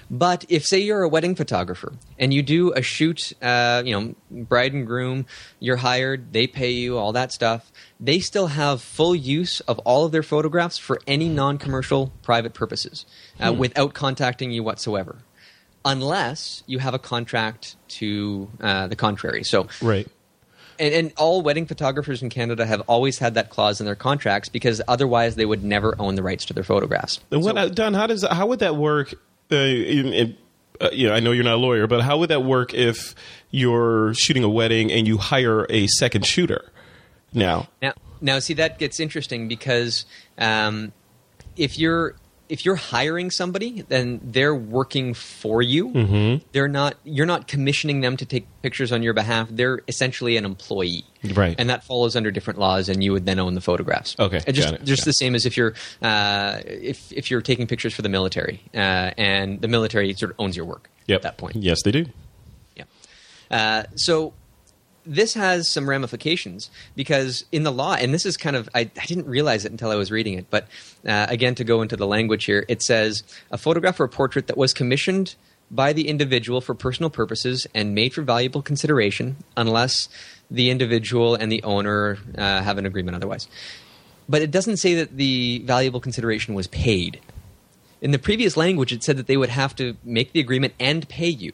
[0.09, 4.15] But if, say, you're a wedding photographer and you do a shoot, uh, you know,
[4.43, 5.27] bride and groom,
[5.59, 10.05] you're hired, they pay you, all that stuff, they still have full use of all
[10.05, 13.05] of their photographs for any non commercial private purposes
[13.39, 15.17] uh, without contacting you whatsoever.
[15.85, 19.43] Unless you have a contract to uh, the contrary.
[19.43, 20.07] So, Right.
[20.79, 24.49] and, and all wedding photographers in Canada have always had that clause in their contracts
[24.49, 27.19] because otherwise they would never own the rights to their photographs.
[27.31, 29.13] And what, uh, Don, how does how would that work?
[29.51, 30.37] Uh, in, in,
[30.81, 33.13] uh, you know, I know you're not a lawyer, but how would that work if
[33.51, 36.71] you're shooting a wedding and you hire a second shooter?
[37.31, 40.05] Now, Now, now, see that gets interesting because
[40.39, 40.93] um,
[41.55, 42.15] if you're
[42.49, 45.89] if you're hiring somebody, then they're working for you.
[45.89, 46.45] Mm-hmm.
[46.51, 46.95] They're not.
[47.03, 49.47] You're not commissioning them to take pictures on your behalf.
[49.51, 51.55] They're essentially an employee, Right.
[51.57, 54.15] And that follows under different laws, and you would then own the photographs.
[54.19, 57.41] Okay, And just got it, just the same as if you're uh, if if you're
[57.41, 61.17] taking pictures for the military, uh, and the military sort of owns your work yep.
[61.17, 61.55] at that point.
[61.55, 62.05] yes, they do.
[62.75, 62.83] Yeah.
[63.49, 64.33] Uh, so
[65.05, 69.05] this has some ramifications because in the law, and this is kind of, I, I
[69.05, 70.67] didn't realize it until I was reading it, but
[71.07, 74.47] uh, again, to go into the language here, it says a photograph or a portrait
[74.47, 75.35] that was commissioned
[75.71, 80.09] by the individual for personal purposes and made for valuable consideration unless
[80.51, 83.47] the individual and the owner uh, have an agreement otherwise.
[84.29, 87.19] But it doesn't say that the valuable consideration was paid.
[88.01, 91.07] In the previous language, it said that they would have to make the agreement and
[91.09, 91.53] pay you.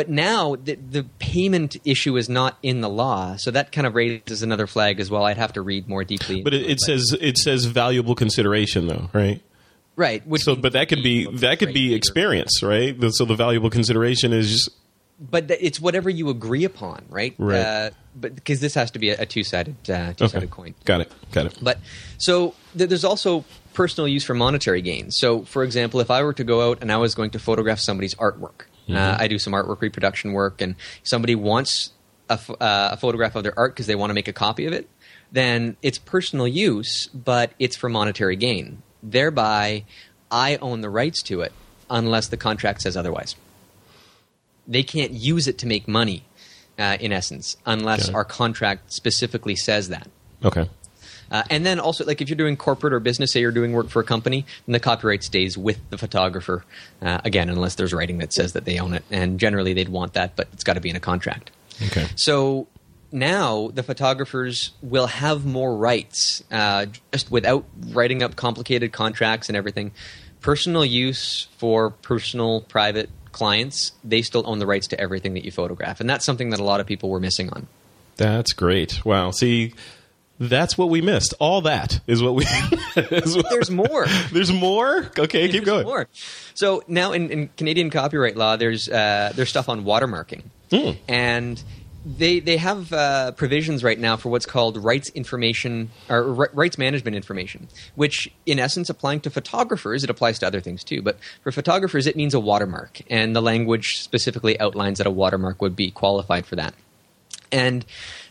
[0.00, 3.94] But now the, the payment issue is not in the law, so that kind of
[3.94, 5.26] raises another flag as well.
[5.26, 6.40] I'd have to read more deeply.
[6.40, 9.42] But it, it says it says valuable consideration though, right?
[9.96, 12.96] right, So, but that could be that could be experience, right?
[13.10, 14.70] So the valuable consideration is just,
[15.20, 17.34] but it's whatever you agree upon, right?
[17.36, 17.60] Right.
[17.60, 20.46] Uh, but because this has to be a, a two sided uh, two sided okay.
[20.46, 20.74] coin.
[20.86, 21.12] Got it.
[21.30, 21.58] Got it.
[21.60, 21.78] But
[22.16, 23.44] so th- there's also
[23.74, 25.10] personal use for monetary gain.
[25.10, 27.80] So, for example, if I were to go out and I was going to photograph
[27.80, 28.62] somebody's artwork,
[28.96, 31.92] uh, I do some artwork reproduction work, and somebody wants
[32.28, 34.72] a, uh, a photograph of their art because they want to make a copy of
[34.72, 34.88] it,
[35.32, 38.82] then it's personal use, but it's for monetary gain.
[39.02, 39.84] Thereby,
[40.30, 41.52] I own the rights to it
[41.88, 43.34] unless the contract says otherwise.
[44.66, 46.24] They can't use it to make money,
[46.78, 48.14] uh, in essence, unless it.
[48.14, 50.08] our contract specifically says that.
[50.44, 50.68] Okay.
[51.30, 53.88] Uh, and then also, like if you're doing corporate or business, say you're doing work
[53.88, 56.64] for a company, then the copyright stays with the photographer.
[57.00, 60.14] Uh, again, unless there's writing that says that they own it, and generally they'd want
[60.14, 61.50] that, but it's got to be in a contract.
[61.86, 62.06] Okay.
[62.16, 62.66] So
[63.12, 69.56] now the photographers will have more rights, uh, just without writing up complicated contracts and
[69.56, 69.92] everything.
[70.40, 75.50] Personal use for personal, private clients, they still own the rights to everything that you
[75.50, 77.66] photograph, and that's something that a lot of people were missing on.
[78.16, 79.04] That's great.
[79.04, 79.30] Wow.
[79.30, 79.74] See,
[80.40, 81.34] that's what we missed.
[81.38, 82.44] All that is what we.
[82.96, 84.06] is what- There's more.
[84.32, 85.10] There's more.
[85.18, 85.84] Okay, keep There's going.
[85.84, 86.08] More.
[86.54, 90.92] So now in, in Canadian copyright law, there's uh, there's stuff on watermarking, Hmm.
[91.08, 91.62] and
[92.06, 96.78] they they have uh, provisions right now for what's called rights information or ri- rights
[96.78, 101.02] management information, which in essence applying to photographers, it applies to other things too.
[101.02, 105.60] But for photographers, it means a watermark, and the language specifically outlines that a watermark
[105.60, 106.72] would be qualified for that.
[107.52, 107.84] And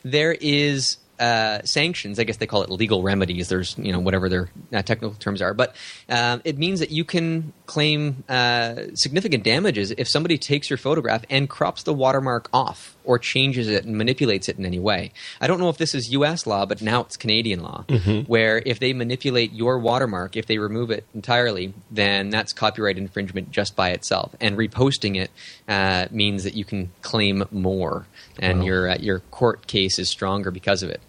[0.03, 2.19] there is uh, sanctions.
[2.19, 3.49] I guess they call it legal remedies.
[3.49, 5.75] There's you know whatever their uh, technical terms are, but
[6.07, 11.23] um, it means that you can claim uh, significant damages if somebody takes your photograph
[11.29, 15.11] and crops the watermark off or changes it and manipulates it in any way.
[15.41, 16.45] I don't know if this is U.S.
[16.45, 17.85] law, but now it's Canadian law,
[18.27, 23.51] where if they manipulate your watermark, if they remove it entirely, then that's copyright infringement
[23.51, 24.35] just by itself.
[24.39, 25.31] And reposting it
[25.67, 28.05] uh, means that you can claim more,
[28.37, 31.01] and your uh, your court case is stronger because of it.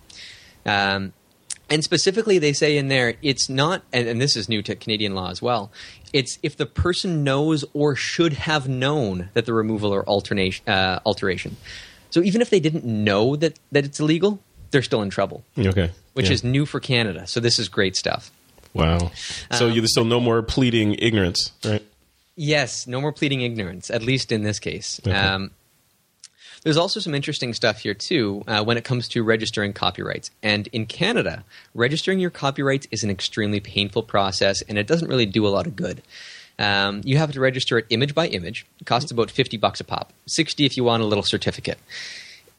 [0.71, 1.12] Um,
[1.68, 5.14] and specifically, they say in there, it's not, and, and this is new to Canadian
[5.14, 5.71] law as well.
[6.12, 10.99] It's if the person knows or should have known that the removal or alternation, uh,
[11.07, 11.57] alteration.
[12.11, 14.41] So even if they didn't know that, that it's illegal,
[14.73, 15.91] they're still in trouble, Okay.
[16.14, 16.33] which Yeah.
[16.33, 17.27] is new for Canada.
[17.29, 18.33] So this is great stuff.
[18.75, 19.11] wow.
[19.53, 21.83] So Um, you so no more pleading ignorance, right?
[22.37, 25.01] Yes, no more pleading ignorance, at least in this case.
[25.07, 25.14] Okay.
[25.16, 25.51] Um,
[26.63, 30.31] there's also some interesting stuff here, too, uh, when it comes to registering copyrights.
[30.43, 31.45] And in Canada,
[31.75, 35.67] registering your copyrights is an extremely painful process, and it doesn't really do a lot
[35.67, 36.03] of good.
[36.59, 38.67] Um, you have to register it image by image.
[38.81, 41.79] It costs about 50 bucks a pop, 60 if you want a little certificate.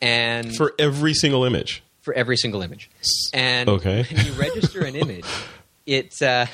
[0.02, 1.84] And For every single image.
[2.02, 2.90] for every single image.
[3.34, 4.08] And Okay.
[4.12, 5.26] when you register an image,
[5.86, 6.48] it uh,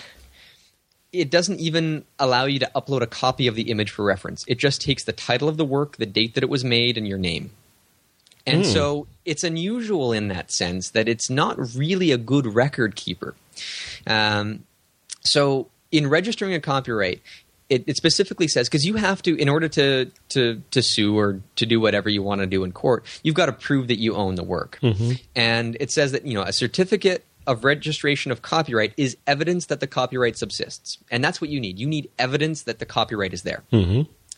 [1.17, 4.43] it doesn't even allow you to upload a copy of the image for reference.
[4.47, 7.07] It just takes the title of the work, the date that it was made, and
[7.07, 7.51] your name.
[8.45, 13.35] And so it's unusual in that sense that it's not really a good record keeper.
[14.07, 14.63] Um,
[15.21, 17.21] so in registering a copyright,
[17.69, 21.41] it, it specifically says because you have to, in order to, to to sue or
[21.57, 24.15] to do whatever you want to do in court, you've got to prove that you
[24.15, 24.79] own the work.
[25.35, 29.79] And it says that you know a certificate of registration of copyright is evidence that
[29.79, 31.79] the copyright subsists, and that's what you need.
[31.79, 33.63] You need evidence that the copyright is there.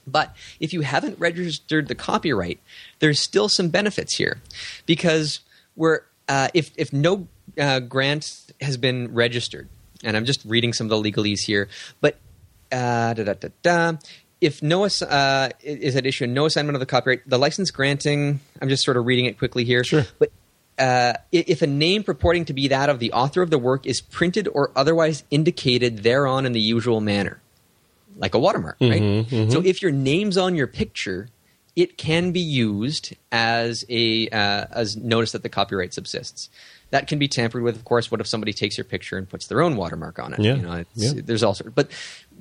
[0.07, 2.59] But if you haven't registered the copyright,
[2.99, 4.41] there's still some benefits here,
[4.85, 5.41] because
[5.75, 7.27] we're uh, if if no
[7.59, 9.67] uh, grant has been registered,
[10.03, 11.67] and I'm just reading some of the legalese here,
[12.01, 12.17] but
[12.71, 13.93] uh, da, da, da, da,
[14.39, 18.39] if no uh, is at issue, no assignment of the copyright, the license granting.
[18.61, 19.83] I'm just sort of reading it quickly here.
[19.83, 20.31] Sure, but.
[20.79, 23.99] Uh, if a name purporting to be that of the author of the work is
[23.99, 27.41] printed or otherwise indicated thereon in the usual manner,
[28.17, 29.25] like a watermark, right?
[29.29, 31.27] So if your name's on your picture,
[31.75, 36.49] it can be used as a uh, as notice that the copyright subsists.
[36.91, 38.09] That can be tampered with, of course.
[38.09, 40.39] What if somebody takes your picture and puts their own watermark on it?
[40.39, 40.55] Yeah.
[40.55, 41.21] You know, it's, Yeah.
[41.23, 41.71] there's all sorts.
[41.75, 41.91] But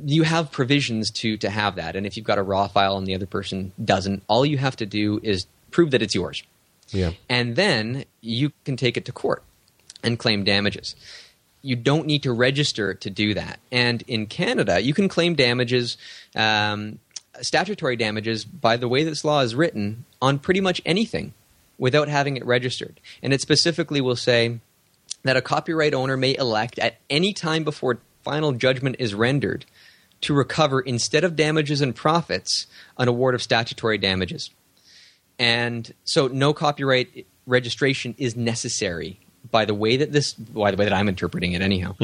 [0.07, 1.97] you have provisions to to have that.
[1.97, 4.76] And if you've got a raw file and the other person doesn't, all you have
[4.76, 6.43] to do is prove that it's yours
[6.91, 7.12] Yeah.
[7.28, 9.43] and then you can take it to court
[10.03, 10.97] and claim damages.
[11.62, 13.59] You don't need to register to do that.
[13.72, 15.97] And in Canada, you can claim damages,
[16.34, 16.99] um,
[17.41, 21.34] statutory damages, by the way this law is written, on pretty much anything
[21.76, 23.01] without having it registered.
[23.22, 24.61] And it specifically will say
[25.24, 29.64] that a copyright owner may elect at any time before final judgment is rendered
[30.20, 32.66] to recover instead of damages and profits
[32.99, 34.51] an award of statutory damages
[35.39, 39.20] and so no copyright registration is necessary
[39.51, 41.95] by the way that this by the way that i'm interpreting it anyhow.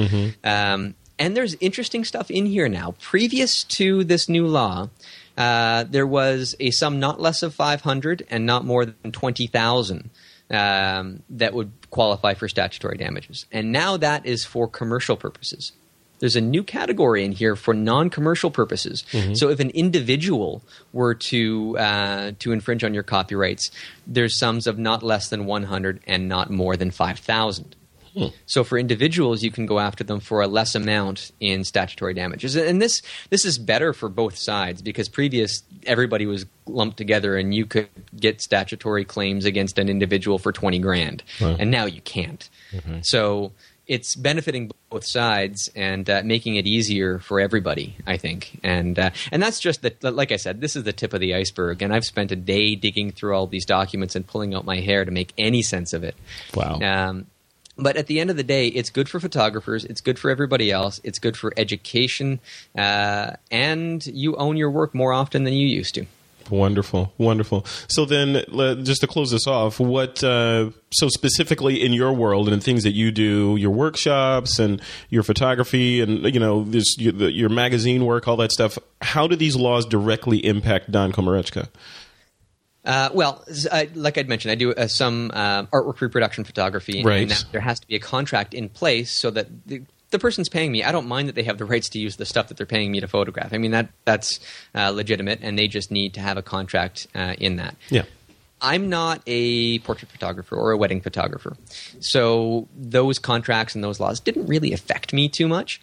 [0.45, 2.97] Um, and there's interesting stuff in here now.
[3.01, 4.89] Previous to this new law
[5.37, 10.11] uh, there was a sum not less of 500 and not more than 20000
[10.51, 13.47] um, that would qualify for statutory damages.
[13.51, 15.73] And now that is for commercial purposes
[16.19, 19.05] there's a new category in here for non-commercial purposes.
[19.13, 19.35] Mm-hmm.
[19.35, 20.63] So if an individual
[20.93, 23.71] were to uh, to infringe on your copyrights,
[24.07, 27.77] there's sums of not less than 100 and not more than 5,000.
[28.17, 28.27] Hmm.
[28.47, 32.55] So for individuals, you can go after them for a less amount in statutory damages,
[32.55, 37.53] and this this is better for both sides because previous everybody was lumped together, and
[37.53, 42.49] you could get statutory claims against an individual for twenty grand, and now you can't.
[42.71, 43.01] Mm-hmm.
[43.03, 43.51] So
[43.87, 48.59] it's benefiting both sides and uh, making it easier for everybody, I think.
[48.63, 51.35] And uh, and that's just the like I said, this is the tip of the
[51.35, 51.83] iceberg.
[51.83, 55.05] And I've spent a day digging through all these documents and pulling out my hair
[55.05, 56.15] to make any sense of it.
[56.55, 56.81] Wow.
[56.81, 57.27] Um,
[57.77, 59.85] but at the end of the day, it's good for photographers.
[59.85, 61.01] It's good for everybody else.
[61.03, 62.39] It's good for education,
[62.79, 66.07] uh, and you own your work more often than you used to.
[66.51, 67.65] Wonderful, wonderful.
[67.89, 68.45] So then,
[68.85, 72.83] just to close this off, what uh, so specifically in your world and in things
[72.83, 74.81] that you do, your workshops and
[75.11, 78.79] your photography, and you know this your, the, your magazine work, all that stuff.
[79.01, 81.69] How do these laws directly impact Don Komarechka?
[82.85, 83.43] Uh, well,
[83.73, 87.23] I, like I'd mentioned, I do uh, some uh, artwork reproduction photography, Right.
[87.23, 89.83] and now there has to be a contract in place so that the,
[90.15, 90.85] the person's paying me.
[90.85, 92.91] I don't mind that they have the rights to use the stuff that they're paying
[92.91, 93.53] me to photograph.
[93.53, 94.41] I mean that that's
[94.75, 97.77] uh, legitimate, and they just need to have a contract uh, in that.
[97.91, 98.05] Yeah.
[98.63, 101.57] I'm not a portrait photographer or a wedding photographer,
[102.01, 105.81] so those contracts and those laws didn't really affect me too much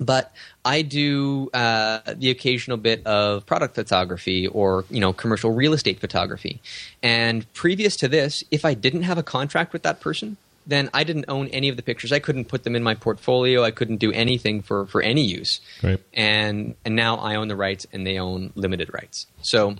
[0.00, 0.32] but
[0.64, 6.00] I do uh, the occasional bit of product photography or you know commercial real estate
[6.00, 6.60] photography.
[7.02, 11.04] And previous to this, if I didn't have a contract with that person, then I
[11.04, 12.12] didn't own any of the pictures.
[12.12, 13.62] I couldn't put them in my portfolio.
[13.64, 15.60] I couldn't do anything for for any use.
[15.82, 16.00] Right.
[16.14, 19.26] And and now I own the rights, and they own limited rights.
[19.42, 19.76] So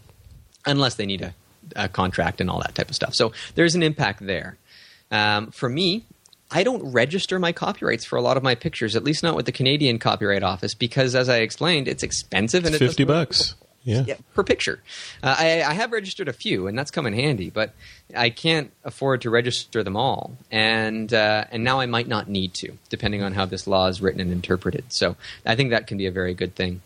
[0.67, 1.35] unless they need a,
[1.77, 4.57] a contract and all that type of stuff, so there's an impact there.
[5.11, 6.05] Um, for me,
[6.51, 9.47] I don't register my copyrights for a lot of my pictures, at least not with
[9.47, 13.55] the Canadian Copyright Office, because as I explained, it's expensive and it Fifty bucks.
[13.83, 14.17] Yeah.
[14.35, 14.83] per picture.
[15.23, 17.75] Uh, I, I have registered a few, and that's come in handy, but
[18.15, 22.53] I can't afford to register them all, and uh, and now I might not need
[22.55, 24.85] to, depending on how this law is written and interpreted.
[24.89, 25.17] So
[25.47, 26.83] I think that can be a very good thing.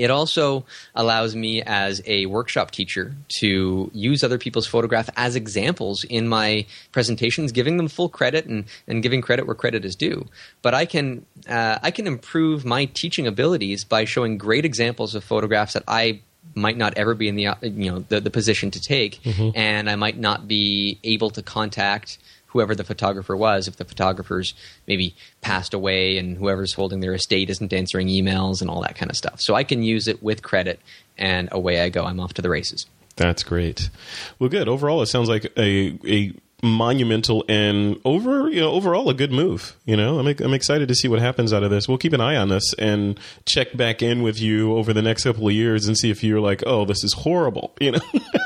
[0.00, 6.04] It also allows me as a workshop teacher to use other people's photograph as examples
[6.04, 10.26] in my presentations, giving them full credit and, and giving credit where credit is due.
[10.62, 15.22] But I can uh, I can improve my teaching abilities by showing great examples of
[15.22, 16.22] photographs that I
[16.54, 19.20] might not ever be in the you know the, the position to take,
[19.54, 22.16] and I might not be able to contact
[22.50, 24.54] whoever the photographer was if the photographer's
[24.86, 29.10] maybe passed away and whoever's holding their estate isn't answering emails and all that kind
[29.10, 29.40] of stuff.
[29.40, 30.80] So I can use it with credit
[31.16, 32.04] and away I go.
[32.04, 32.86] I'm off to the races.
[33.16, 33.90] That's great.
[34.38, 34.68] Well, good.
[34.68, 36.32] Overall, it sounds like a a
[36.62, 39.76] monumental and over you know overall a good move.
[39.84, 41.86] You know, I'm I'm excited to see what happens out of this.
[41.86, 45.24] We'll keep an eye on this and check back in with you over the next
[45.24, 47.74] couple of years and see if you're like, oh, this is horrible.
[47.80, 48.00] You know.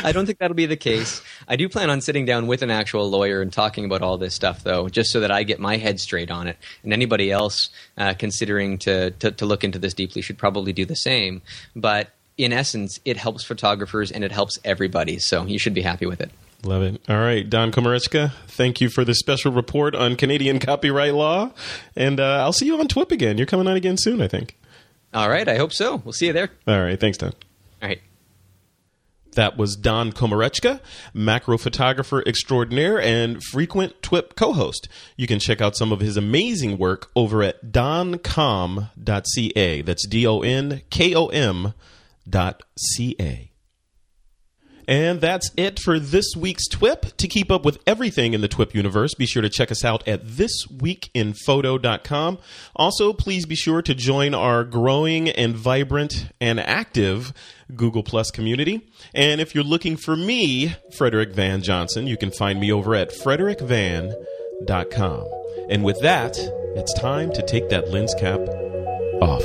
[0.04, 1.22] I don't think that'll be the case.
[1.48, 4.34] I do plan on sitting down with an actual lawyer and talking about all this
[4.34, 6.56] stuff, though, just so that I get my head straight on it.
[6.82, 10.84] And anybody else uh, considering to, to, to look into this deeply should probably do
[10.84, 11.42] the same.
[11.76, 15.18] But in essence, it helps photographers and it helps everybody.
[15.18, 16.30] So you should be happy with it.
[16.62, 17.00] Love it.
[17.08, 21.52] All right, Don Komarechka, thank you for the special report on Canadian copyright law.
[21.96, 23.38] And uh, I'll see you on TWIP again.
[23.38, 24.56] You're coming on again soon, I think.
[25.14, 25.96] All right, I hope so.
[26.04, 26.50] We'll see you there.
[26.66, 27.32] All right, thanks, Don.
[27.82, 28.00] All right.
[29.40, 30.80] That was Don Komarechka,
[31.14, 34.86] macro photographer extraordinaire and frequent TWIP co host.
[35.16, 38.84] You can check out some of his amazing work over at donkom.ca.
[39.80, 41.72] That's D O N K O M
[42.28, 43.49] dot C A.
[44.90, 47.16] And that's it for this week's TWIP.
[47.18, 50.02] To keep up with everything in the TWIP universe, be sure to check us out
[50.08, 52.38] at thisweekinphoto.com.
[52.74, 57.32] Also, please be sure to join our growing and vibrant and active
[57.76, 58.90] Google Plus community.
[59.14, 63.12] And if you're looking for me, Frederick Van Johnson, you can find me over at
[63.12, 65.24] frederickvan.com.
[65.70, 66.36] And with that,
[66.74, 68.40] it's time to take that lens cap
[69.22, 69.44] off.